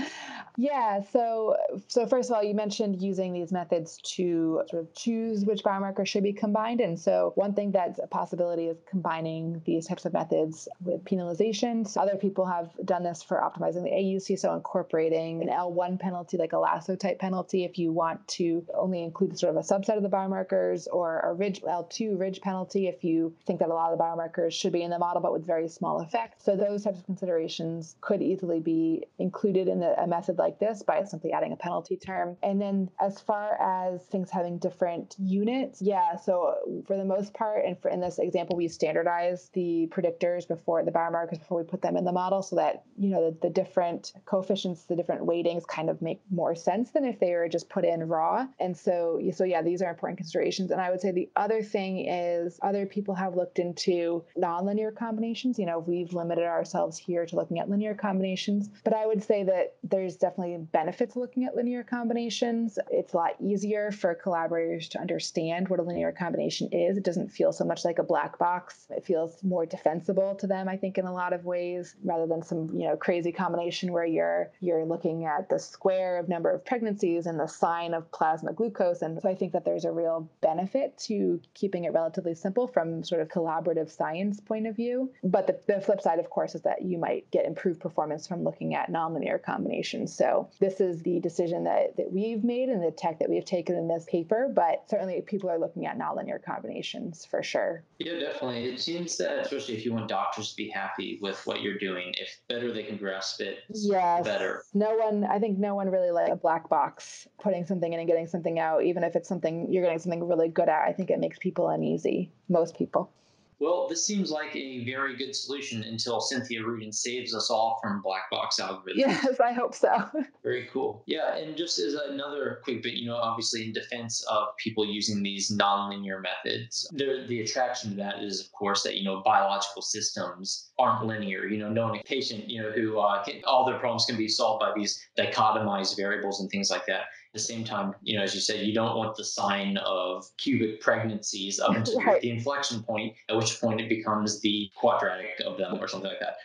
yeah. 0.56 1.00
So, 1.12 1.56
so 1.88 2.06
first 2.06 2.30
of 2.30 2.36
all, 2.36 2.42
you 2.42 2.54
mentioned 2.54 3.00
using 3.00 3.32
these 3.32 3.52
methods 3.52 3.98
to 4.16 4.62
sort 4.68 4.82
of 4.82 4.94
choose 4.94 5.44
which 5.44 5.62
biomarkers 5.62 6.08
should 6.08 6.24
be 6.24 6.32
combined. 6.32 6.80
And 6.80 6.98
so, 6.98 7.32
one 7.36 7.54
thing 7.54 7.72
that's 7.72 7.98
a 8.02 8.06
possibility 8.06 8.66
is 8.66 8.76
combining 8.88 9.62
these 9.64 9.86
types 9.86 10.04
of 10.04 10.12
methods 10.12 10.68
with 10.84 11.04
penalization. 11.04 11.86
So 11.88 12.00
other 12.00 12.16
people 12.16 12.44
have 12.46 12.70
done 12.84 13.02
this 13.02 13.22
for 13.22 13.38
optimizing 13.38 13.84
the 13.84 13.90
AUC, 13.90 14.38
so 14.38 14.54
incorporating 14.54 15.42
an 15.42 15.48
L1 15.48 15.98
penalty, 15.98 16.36
like 16.36 16.52
a 16.52 16.58
lasso 16.58 16.96
type 16.96 17.18
penalty, 17.18 17.64
if 17.64 17.78
you 17.78 17.92
want 17.92 18.26
to 18.28 18.64
only 18.74 19.02
include 19.02 19.38
sort 19.38 19.56
of 19.56 19.64
a 19.64 19.66
subset 19.66 19.96
of 19.96 20.02
the 20.02 20.08
biomarkers, 20.08 20.86
or 20.92 21.20
a 21.20 21.34
ridge 21.46 21.62
L2 21.62 22.18
ridge 22.18 22.40
penalty 22.40 22.88
if 22.88 23.04
you 23.04 23.32
think 23.46 23.60
that 23.60 23.68
a 23.68 23.74
lot 23.74 23.92
of 23.92 23.98
the 23.98 24.02
biomarkers 24.02 24.52
should 24.52 24.72
be 24.72 24.82
in 24.82 24.90
the 24.90 24.98
model 24.98 25.22
but 25.22 25.32
with 25.32 25.46
very 25.46 25.68
small 25.68 26.00
effect. 26.00 26.42
So 26.42 26.56
those 26.56 26.82
types 26.82 26.98
of 26.98 27.06
considerations 27.06 27.96
could 28.00 28.20
easily 28.20 28.58
be 28.58 29.04
included 29.18 29.68
in 29.68 29.78
the, 29.78 30.00
a 30.02 30.06
method 30.06 30.38
like 30.38 30.58
this 30.58 30.82
by 30.82 31.04
simply 31.04 31.32
adding 31.32 31.52
a 31.52 31.56
penalty 31.56 31.96
term. 31.96 32.36
And 32.42 32.60
then 32.60 32.90
as 33.00 33.20
far 33.20 33.54
as 33.60 34.02
things 34.06 34.30
having 34.30 34.58
different 34.58 35.14
units, 35.18 35.80
yeah, 35.80 36.16
so 36.16 36.82
for 36.86 36.96
the 36.96 37.04
most 37.04 37.32
part, 37.32 37.64
and 37.64 37.78
for 37.80 37.90
in 37.90 38.00
this 38.00 38.18
example, 38.18 38.56
we 38.56 38.66
standardize 38.66 39.50
the 39.52 39.88
predictors 39.92 40.48
before 40.48 40.82
the 40.82 40.90
biomarkers 40.90 41.38
before 41.38 41.58
we 41.58 41.64
put 41.64 41.82
them 41.82 41.96
in 41.96 42.04
the 42.04 42.12
model 42.12 42.42
so 42.42 42.56
that, 42.56 42.82
you 42.98 43.10
know, 43.10 43.30
the, 43.30 43.48
the 43.48 43.50
different 43.50 44.12
coefficients, 44.24 44.84
the 44.84 44.96
different 44.96 45.24
weightings 45.24 45.64
kind 45.66 45.88
of 45.88 46.02
make 46.02 46.20
more 46.30 46.56
sense 46.56 46.90
than 46.90 47.04
if 47.04 47.20
they 47.20 47.32
were 47.32 47.48
just 47.48 47.68
put 47.68 47.84
in 47.84 48.02
raw. 48.08 48.46
And 48.58 48.76
so, 48.76 49.20
so 49.32 49.44
yeah, 49.44 49.62
these 49.62 49.82
are 49.82 49.90
important 49.90 50.18
considerations. 50.18 50.70
And 50.70 50.80
I 50.80 50.90
would 50.90 51.00
say 51.00 51.12
the 51.12 51.28
other 51.36 51.62
thing 51.62 52.06
is 52.08 52.58
other 52.62 52.86
people 52.86 53.14
have 53.14 53.36
looked 53.36 53.58
into 53.58 54.24
nonlinear 54.36 54.94
combinations. 54.94 55.58
You 55.58 55.66
know, 55.66 55.78
we've 55.78 56.12
limited 56.12 56.44
ourselves 56.44 56.96
here 56.98 57.26
to 57.26 57.36
looking 57.36 57.58
at 57.58 57.68
linear 57.68 57.94
combinations, 57.94 58.70
but 58.84 58.94
I 58.94 59.06
would 59.06 59.22
say 59.22 59.44
that 59.44 59.74
there's 59.84 60.16
definitely 60.16 60.58
benefits 60.72 61.16
looking 61.16 61.44
at 61.44 61.56
linear 61.56 61.82
combinations. 61.82 62.78
It's 62.90 63.12
a 63.12 63.16
lot 63.16 63.36
easier 63.40 63.90
for 63.90 64.14
collaborators 64.14 64.88
to 64.90 65.00
understand 65.00 65.68
what 65.68 65.80
a 65.80 65.82
linear 65.82 66.12
combination 66.12 66.68
is. 66.72 66.96
It 66.96 67.04
doesn't 67.04 67.30
feel 67.30 67.52
so 67.52 67.64
much 67.64 67.84
like 67.84 67.98
a 67.98 68.02
black 68.02 68.38
box. 68.38 68.86
It 68.90 69.04
feels 69.04 69.42
more 69.42 69.66
defensible 69.66 70.34
to 70.36 70.46
them, 70.46 70.68
I 70.68 70.76
think, 70.76 70.98
in 70.98 71.06
a 71.06 71.12
lot 71.12 71.32
of 71.32 71.44
ways, 71.44 71.96
rather 72.04 72.26
than 72.26 72.42
some, 72.42 72.70
you 72.72 72.86
know, 72.88 72.96
crazy 72.96 73.32
combination 73.32 73.92
where 73.92 74.06
you're 74.06 74.50
you're 74.60 74.84
looking 74.84 75.24
at 75.24 75.48
the 75.48 75.58
square 75.58 76.18
of 76.18 76.28
number 76.28 76.50
of 76.50 76.64
pregnancies 76.64 77.26
and 77.26 77.38
the 77.38 77.46
sine 77.46 77.94
of 77.94 78.10
plasma 78.12 78.52
glucose. 78.52 79.02
And 79.02 79.20
so 79.20 79.28
I 79.28 79.34
think 79.34 79.52
that 79.52 79.64
there's 79.64 79.84
a 79.84 79.92
real 79.92 80.28
benefit 80.40 80.96
to 80.98 81.25
keeping 81.54 81.84
it 81.84 81.92
relatively 81.92 82.34
simple 82.34 82.66
from 82.66 83.02
sort 83.02 83.20
of 83.20 83.28
collaborative 83.28 83.90
science 83.90 84.40
point 84.40 84.66
of 84.66 84.76
view. 84.76 85.10
But 85.22 85.46
the, 85.46 85.60
the 85.66 85.80
flip 85.80 86.00
side, 86.00 86.18
of 86.18 86.30
course, 86.30 86.54
is 86.54 86.62
that 86.62 86.82
you 86.82 86.98
might 86.98 87.30
get 87.30 87.46
improved 87.46 87.80
performance 87.80 88.26
from 88.26 88.44
looking 88.44 88.74
at 88.74 88.90
nonlinear 88.90 89.42
combinations. 89.42 90.14
So 90.14 90.48
this 90.60 90.80
is 90.80 91.02
the 91.02 91.20
decision 91.20 91.64
that, 91.64 91.96
that 91.96 92.12
we've 92.12 92.44
made 92.44 92.68
and 92.68 92.82
the 92.82 92.90
tech 92.90 93.18
that 93.18 93.30
we've 93.30 93.44
taken 93.44 93.76
in 93.76 93.88
this 93.88 94.06
paper, 94.08 94.50
but 94.54 94.84
certainly 94.88 95.20
people 95.22 95.50
are 95.50 95.58
looking 95.58 95.86
at 95.86 95.98
nonlinear 95.98 96.42
combinations 96.42 97.24
for 97.24 97.42
sure. 97.42 97.84
Yeah, 97.98 98.18
definitely. 98.18 98.64
It 98.64 98.80
seems 98.80 99.16
that 99.18 99.38
especially 99.38 99.76
if 99.76 99.84
you 99.84 99.92
want 99.92 100.08
doctors 100.08 100.50
to 100.50 100.56
be 100.56 100.68
happy 100.68 101.18
with 101.20 101.40
what 101.46 101.62
you're 101.62 101.78
doing, 101.78 102.14
if 102.18 102.38
better 102.48 102.72
they 102.72 102.82
can 102.82 102.96
grasp 102.96 103.40
it, 103.40 103.58
yes. 103.68 104.24
better. 104.24 104.62
No 104.74 104.96
one, 104.96 105.24
I 105.24 105.38
think 105.38 105.58
no 105.58 105.74
one 105.74 105.88
really 105.90 106.10
likes 106.10 106.30
a 106.30 106.36
black 106.36 106.68
box, 106.68 107.26
putting 107.38 107.64
something 107.64 107.92
in 107.92 107.98
and 107.98 108.08
getting 108.08 108.26
something 108.26 108.58
out, 108.58 108.84
even 108.84 109.04
if 109.04 109.16
it's 109.16 109.28
something 109.28 109.72
you're 109.72 109.82
getting 109.82 109.98
something 109.98 110.26
really 110.26 110.48
good 110.48 110.68
at. 110.68 110.82
I 110.86 110.92
think 110.92 111.10
it 111.16 111.20
makes 111.20 111.38
people 111.38 111.68
uneasy, 111.68 112.30
most 112.48 112.76
people. 112.76 113.10
Well, 113.58 113.88
this 113.88 114.04
seems 114.04 114.30
like 114.30 114.54
a 114.54 114.84
very 114.84 115.16
good 115.16 115.34
solution 115.34 115.82
until 115.82 116.20
Cynthia 116.20 116.62
Rudin 116.62 116.92
saves 116.92 117.34
us 117.34 117.48
all 117.48 117.78
from 117.82 118.02
black 118.02 118.30
box 118.30 118.60
algorithms. 118.60 118.96
Yes, 118.96 119.40
I 119.40 119.52
hope 119.52 119.74
so. 119.74 120.10
very 120.42 120.68
cool. 120.72 121.02
Yeah, 121.06 121.36
and 121.36 121.56
just 121.56 121.78
as 121.78 121.94
another 121.94 122.60
quick 122.64 122.82
bit, 122.82 122.94
you 122.94 123.06
know, 123.06 123.16
obviously 123.16 123.64
in 123.64 123.72
defense 123.72 124.22
of 124.28 124.48
people 124.58 124.84
using 124.84 125.22
these 125.22 125.50
nonlinear 125.50 126.20
methods, 126.20 126.86
the 126.92 127.40
attraction 127.40 127.90
to 127.90 127.96
that 127.96 128.22
is, 128.22 128.40
of 128.40 128.52
course, 128.52 128.82
that, 128.82 128.96
you 128.96 129.04
know, 129.04 129.22
biological 129.24 129.80
systems 129.80 130.70
aren't 130.78 131.06
linear. 131.06 131.46
You 131.46 131.58
know, 131.58 131.70
knowing 131.70 132.00
a 132.00 132.02
patient, 132.02 132.50
you 132.50 132.62
know, 132.62 132.70
who 132.72 132.98
uh, 132.98 133.24
can, 133.24 133.40
all 133.46 133.64
their 133.64 133.78
problems 133.78 134.04
can 134.04 134.18
be 134.18 134.28
solved 134.28 134.60
by 134.60 134.74
these 134.76 135.02
dichotomized 135.18 135.96
variables 135.96 136.40
and 136.40 136.50
things 136.50 136.70
like 136.70 136.84
that 136.86 137.04
the 137.36 137.42
same 137.42 137.64
time, 137.64 137.94
you 138.02 138.16
know, 138.16 138.24
as 138.24 138.34
you 138.34 138.40
said, 138.40 138.66
you 138.66 138.74
don't 138.74 138.96
want 138.96 139.16
the 139.16 139.24
sine 139.24 139.76
of 139.78 140.24
cubic 140.38 140.80
pregnancies 140.80 141.60
up 141.60 141.76
until 141.76 142.00
right. 142.02 142.20
the 142.20 142.30
inflection 142.30 142.82
point, 142.82 143.14
at 143.28 143.36
which 143.36 143.60
point 143.60 143.80
it 143.80 143.88
becomes 143.88 144.40
the 144.40 144.70
quadratic 144.74 145.40
of 145.44 145.58
them 145.58 145.78
or 145.80 145.86
something 145.86 146.10
like 146.10 146.20
that. 146.20 146.36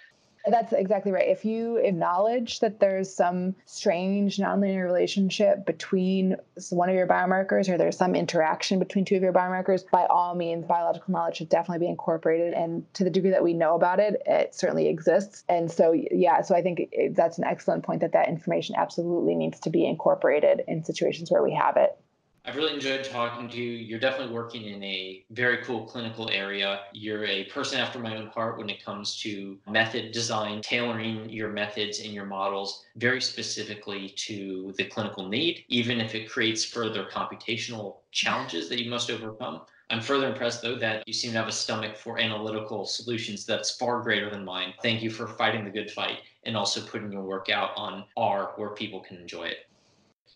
That's 0.46 0.74
exactly 0.74 1.12
right. 1.12 1.28
If 1.28 1.46
you 1.46 1.78
acknowledge 1.78 2.60
that 2.62 2.80
there's 2.80 3.14
some 3.14 3.56
strange 3.66 4.38
nonlinear 4.38 4.84
relationship 4.84 5.66
between 5.66 6.36
one 6.72 6.90
of 6.90 6.96
your 6.96 7.08
biomarkers 7.08 7.70
or 7.70 7.78
there's 7.78 7.98
some 7.98 8.16
interaction 8.16 8.80
between 8.80 9.06
two 9.06 9.16
of 9.16 9.22
your 9.22 9.34
biomarkers, 9.34 9.84
by 9.92 10.06
all 10.06 10.34
means, 10.34 10.66
biological 10.66 11.12
knowledge 11.12 11.38
should 11.38 11.50
definitely 11.50 11.86
be 11.86 11.90
incorporated. 11.90 12.54
And 12.54 12.92
to 12.96 13.04
the 13.04 13.10
degree 13.10 13.32
that 13.32 13.44
we 13.44 13.54
know 13.54 13.76
about 13.76 14.00
it, 14.00 14.22
it 14.26 14.56
certainly 14.56 14.88
exists. 14.88 15.44
And 15.48 15.72
so, 15.72 15.92
yeah, 15.92 16.42
so 16.42 16.56
I 16.56 16.62
think 16.62 16.92
that's 17.12 17.38
an 17.38 17.44
excellent 17.44 17.84
point 17.84 18.02
that 18.02 18.14
that 18.14 18.28
information 18.28 18.76
absolutely 18.78 19.36
needs 19.36 19.60
to 19.62 19.70
be 19.70 19.86
incorporated 19.86 20.64
in 20.68 20.84
situations 20.84 21.30
where 21.30 21.44
we 21.44 21.54
have 21.54 21.78
it. 21.78 21.96
I've 22.44 22.56
really 22.56 22.74
enjoyed 22.74 23.04
talking 23.04 23.48
to 23.50 23.58
you. 23.58 23.74
You're 23.74 24.00
definitely 24.00 24.34
working 24.34 24.66
in 24.66 24.84
a 24.84 25.24
very 25.30 25.64
cool 25.64 25.86
clinical 25.86 26.28
area. 26.32 26.82
You're 26.92 27.24
a 27.26 27.44
person 27.46 27.80
after 27.80 28.00
my 28.00 28.18
own 28.18 28.28
heart 28.28 28.58
when 28.58 28.68
it 28.68 28.84
comes 28.84 29.16
to 29.22 29.60
method 29.70 30.12
design, 30.12 30.62
tailoring 30.62 31.30
your 31.30 31.50
methods 31.50 32.00
and 32.00 32.12
your 32.12 32.26
models 32.26 32.84
very 32.96 33.22
specifically 33.22 34.10
to 34.10 34.74
the 34.78 34.86
clinical 34.86 35.30
need, 35.30 35.66
even 35.68 36.02
if 36.02 36.16
it 36.16 36.32
creates 36.32 36.66
further 36.66 37.06
computational 37.06 37.98
challenges 38.12 38.70
that 38.70 38.84
you 38.84 38.90
must 38.90 39.12
overcome. 39.12 39.62
I'm 39.92 40.02
further 40.02 40.28
impressed, 40.28 40.64
though, 40.64 40.78
that 40.78 41.08
you 41.08 41.14
seem 41.14 41.34
to 41.34 41.38
have 41.38 41.48
a 41.48 41.52
stomach 41.52 41.96
for 41.96 42.18
analytical 42.18 42.86
solutions 42.86 43.46
that's 43.46 43.76
far 43.76 44.02
greater 44.02 44.32
than 44.32 44.44
mine. 44.44 44.74
Thank 44.82 45.04
you 45.04 45.12
for 45.12 45.28
fighting 45.28 45.64
the 45.64 45.70
good 45.70 45.92
fight 45.92 46.20
and 46.44 46.58
also 46.58 46.82
putting 46.82 47.12
your 47.12 47.24
work 47.24 47.50
out 47.50 47.72
on 47.76 48.06
R 48.18 48.54
where 48.56 48.70
people 48.70 49.02
can 49.02 49.18
enjoy 49.18 49.44
it. 49.44 49.68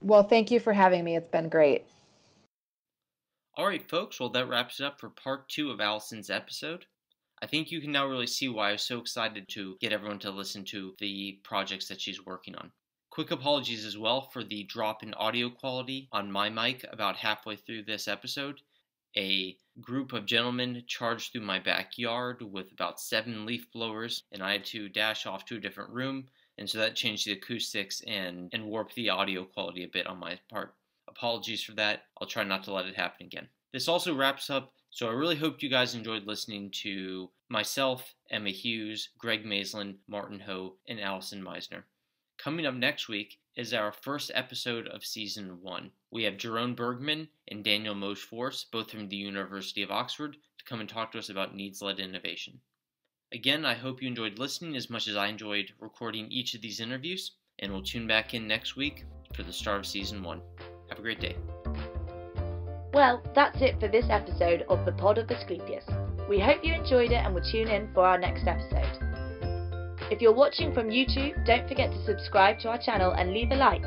Well, 0.05 0.21
thank 0.21 0.51
you 0.51 0.59
for 0.59 0.71
having 0.71 1.03
me. 1.03 1.15
It's 1.15 1.27
been 1.27 1.49
great. 1.49 1.83
All 3.57 3.65
right, 3.65 3.81
folks, 3.89 4.19
well, 4.19 4.29
that 4.29 4.47
wraps 4.47 4.79
it 4.79 4.85
up 4.85 4.99
for 4.99 5.09
part 5.09 5.49
two 5.49 5.71
of 5.71 5.81
Allison's 5.81 6.29
episode. 6.29 6.85
I 7.41 7.47
think 7.47 7.71
you 7.71 7.81
can 7.81 7.91
now 7.91 8.05
really 8.05 8.27
see 8.27 8.47
why 8.47 8.69
I 8.69 8.73
was 8.73 8.83
so 8.83 8.99
excited 8.99 9.47
to 9.49 9.77
get 9.81 9.91
everyone 9.91 10.19
to 10.19 10.29
listen 10.29 10.63
to 10.65 10.93
the 10.99 11.39
projects 11.43 11.87
that 11.87 11.99
she's 11.99 12.23
working 12.23 12.55
on. 12.55 12.71
Quick 13.09 13.31
apologies 13.31 13.83
as 13.83 13.97
well 13.97 14.29
for 14.29 14.43
the 14.43 14.65
drop 14.65 15.01
in 15.01 15.15
audio 15.15 15.49
quality 15.49 16.07
on 16.11 16.31
my 16.31 16.51
mic 16.51 16.85
about 16.91 17.15
halfway 17.15 17.55
through 17.55 17.85
this 17.85 18.07
episode. 18.07 18.61
A 19.17 19.57
group 19.81 20.13
of 20.13 20.27
gentlemen 20.27 20.83
charged 20.85 21.31
through 21.31 21.41
my 21.41 21.57
backyard 21.57 22.43
with 22.43 22.71
about 22.71 22.99
seven 22.99 23.47
leaf 23.47 23.71
blowers, 23.71 24.21
and 24.31 24.43
I 24.43 24.51
had 24.51 24.65
to 24.65 24.87
dash 24.87 25.25
off 25.25 25.45
to 25.45 25.55
a 25.55 25.59
different 25.59 25.89
room, 25.89 26.27
and 26.57 26.69
so 26.69 26.77
that 26.77 26.95
changed 26.95 27.27
the 27.27 27.33
acoustics 27.33 28.01
and, 28.07 28.49
and 28.53 28.65
warped 28.65 28.95
the 28.95 29.09
audio 29.09 29.43
quality 29.43 29.83
a 29.83 29.87
bit 29.87 30.07
on 30.07 30.19
my 30.19 30.39
part. 30.49 30.73
Apologies 31.07 31.63
for 31.63 31.73
that. 31.73 32.03
I'll 32.19 32.27
try 32.27 32.43
not 32.43 32.63
to 32.63 32.73
let 32.73 32.85
it 32.85 32.95
happen 32.95 33.25
again. 33.25 33.47
This 33.73 33.87
also 33.87 34.15
wraps 34.15 34.49
up. 34.49 34.73
So 34.89 35.07
I 35.09 35.11
really 35.11 35.35
hope 35.35 35.61
you 35.61 35.69
guys 35.69 35.95
enjoyed 35.95 36.25
listening 36.25 36.71
to 36.83 37.29
myself, 37.49 38.13
Emma 38.31 38.49
Hughes, 38.49 39.09
Greg 39.17 39.43
Maislin, 39.43 39.95
Martin 40.07 40.39
Ho, 40.39 40.75
and 40.87 41.01
Allison 41.01 41.43
Meisner. 41.43 41.83
Coming 42.37 42.65
up 42.65 42.75
next 42.75 43.09
week 43.09 43.39
is 43.55 43.73
our 43.73 43.91
first 43.91 44.31
episode 44.33 44.87
of 44.87 45.05
season 45.05 45.61
one. 45.61 45.91
We 46.11 46.23
have 46.23 46.35
Jeroen 46.35 46.75
Bergmann 46.75 47.27
and 47.49 47.63
Daniel 47.63 47.95
Moshforce, 47.95 48.65
both 48.71 48.91
from 48.91 49.09
the 49.09 49.15
University 49.17 49.81
of 49.81 49.91
Oxford, 49.91 50.37
to 50.57 50.65
come 50.65 50.79
and 50.79 50.89
talk 50.89 51.11
to 51.11 51.19
us 51.19 51.29
about 51.29 51.55
needs 51.55 51.81
led 51.81 51.99
innovation. 51.99 52.59
Again, 53.35 53.65
I 53.65 53.73
hope 53.73 54.01
you 54.01 54.07
enjoyed 54.07 54.39
listening 54.39 54.77
as 54.77 54.89
much 54.89 55.09
as 55.09 55.17
I 55.17 55.27
enjoyed 55.27 55.73
recording 55.81 56.31
each 56.31 56.55
of 56.55 56.61
these 56.61 56.79
interviews, 56.79 57.31
and 57.59 57.69
we'll 57.69 57.83
tune 57.83 58.07
back 58.07 58.33
in 58.33 58.47
next 58.47 58.77
week 58.77 59.03
for 59.35 59.43
the 59.43 59.51
start 59.51 59.79
of 59.79 59.85
season 59.85 60.23
one. 60.23 60.39
Have 60.87 60.99
a 60.99 61.01
great 61.01 61.19
day. 61.19 61.35
Well, 62.93 63.21
that's 63.35 63.61
it 63.61 63.77
for 63.77 63.89
this 63.89 64.05
episode 64.09 64.63
of 64.69 64.85
the 64.85 64.93
Pod 64.93 65.17
of 65.17 65.29
Asclepius. 65.29 65.83
We 66.29 66.39
hope 66.39 66.63
you 66.63 66.73
enjoyed 66.73 67.11
it 67.11 67.25
and 67.25 67.35
will 67.35 67.43
tune 67.51 67.67
in 67.67 67.93
for 67.93 68.05
our 68.05 68.17
next 68.17 68.47
episode. 68.47 69.03
If 70.09 70.21
you're 70.21 70.33
watching 70.33 70.73
from 70.73 70.87
YouTube, 70.87 71.45
don't 71.45 71.67
forget 71.67 71.91
to 71.91 72.05
subscribe 72.05 72.59
to 72.59 72.69
our 72.69 72.77
channel 72.77 73.11
and 73.11 73.33
leave 73.33 73.51
a 73.51 73.55
like. 73.55 73.83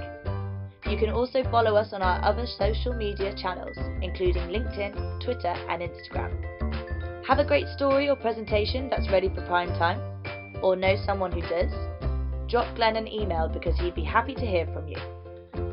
You 0.90 0.98
can 0.98 1.08
also 1.08 1.42
follow 1.44 1.74
us 1.74 1.94
on 1.94 2.02
our 2.02 2.22
other 2.22 2.44
social 2.58 2.92
media 2.92 3.34
channels, 3.34 3.78
including 4.02 4.48
LinkedIn, 4.48 5.24
Twitter, 5.24 5.54
and 5.70 5.80
Instagram. 5.80 6.57
Have 7.28 7.40
a 7.40 7.44
great 7.44 7.68
story 7.76 8.08
or 8.08 8.16
presentation 8.16 8.88
that's 8.88 9.10
ready 9.10 9.28
for 9.28 9.44
prime 9.44 9.68
time? 9.76 10.00
Or 10.62 10.74
know 10.74 10.96
someone 11.04 11.30
who 11.30 11.42
does? 11.42 11.70
Drop 12.48 12.74
Glenn 12.74 12.96
an 12.96 13.06
email 13.06 13.50
because 13.52 13.78
he'd 13.78 13.94
be 13.94 14.02
happy 14.02 14.34
to 14.34 14.46
hear 14.46 14.64
from 14.72 14.88
you. 14.88 14.96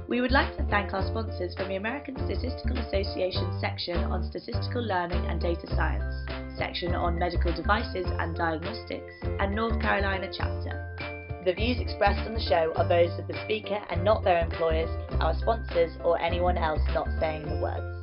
We 0.09 0.19
would 0.19 0.33
like 0.33 0.57
to 0.57 0.67
thank 0.69 0.93
our 0.93 1.07
sponsors 1.07 1.55
from 1.55 1.69
the 1.69 1.77
American 1.77 2.17
Statistical 2.17 2.77
Association 2.79 3.57
section 3.61 3.95
on 3.95 4.29
Statistical 4.29 4.83
Learning 4.83 5.25
and 5.27 5.39
Data 5.39 5.65
Science, 5.77 6.13
section 6.57 6.93
on 6.93 7.17
Medical 7.17 7.53
Devices 7.53 8.05
and 8.05 8.35
Diagnostics, 8.35 9.13
and 9.23 9.55
North 9.55 9.79
Carolina 9.79 10.29
chapter. 10.37 11.39
The 11.45 11.53
views 11.53 11.79
expressed 11.79 12.27
on 12.27 12.33
the 12.33 12.41
show 12.49 12.73
are 12.75 12.89
those 12.89 13.17
of 13.17 13.29
the 13.29 13.41
speaker 13.45 13.79
and 13.89 14.03
not 14.03 14.25
their 14.25 14.43
employers, 14.43 14.89
our 15.21 15.33
sponsors, 15.39 15.95
or 16.03 16.19
anyone 16.19 16.57
else 16.57 16.81
not 16.93 17.07
saying 17.21 17.45
the 17.45 17.61
words. 17.63 17.94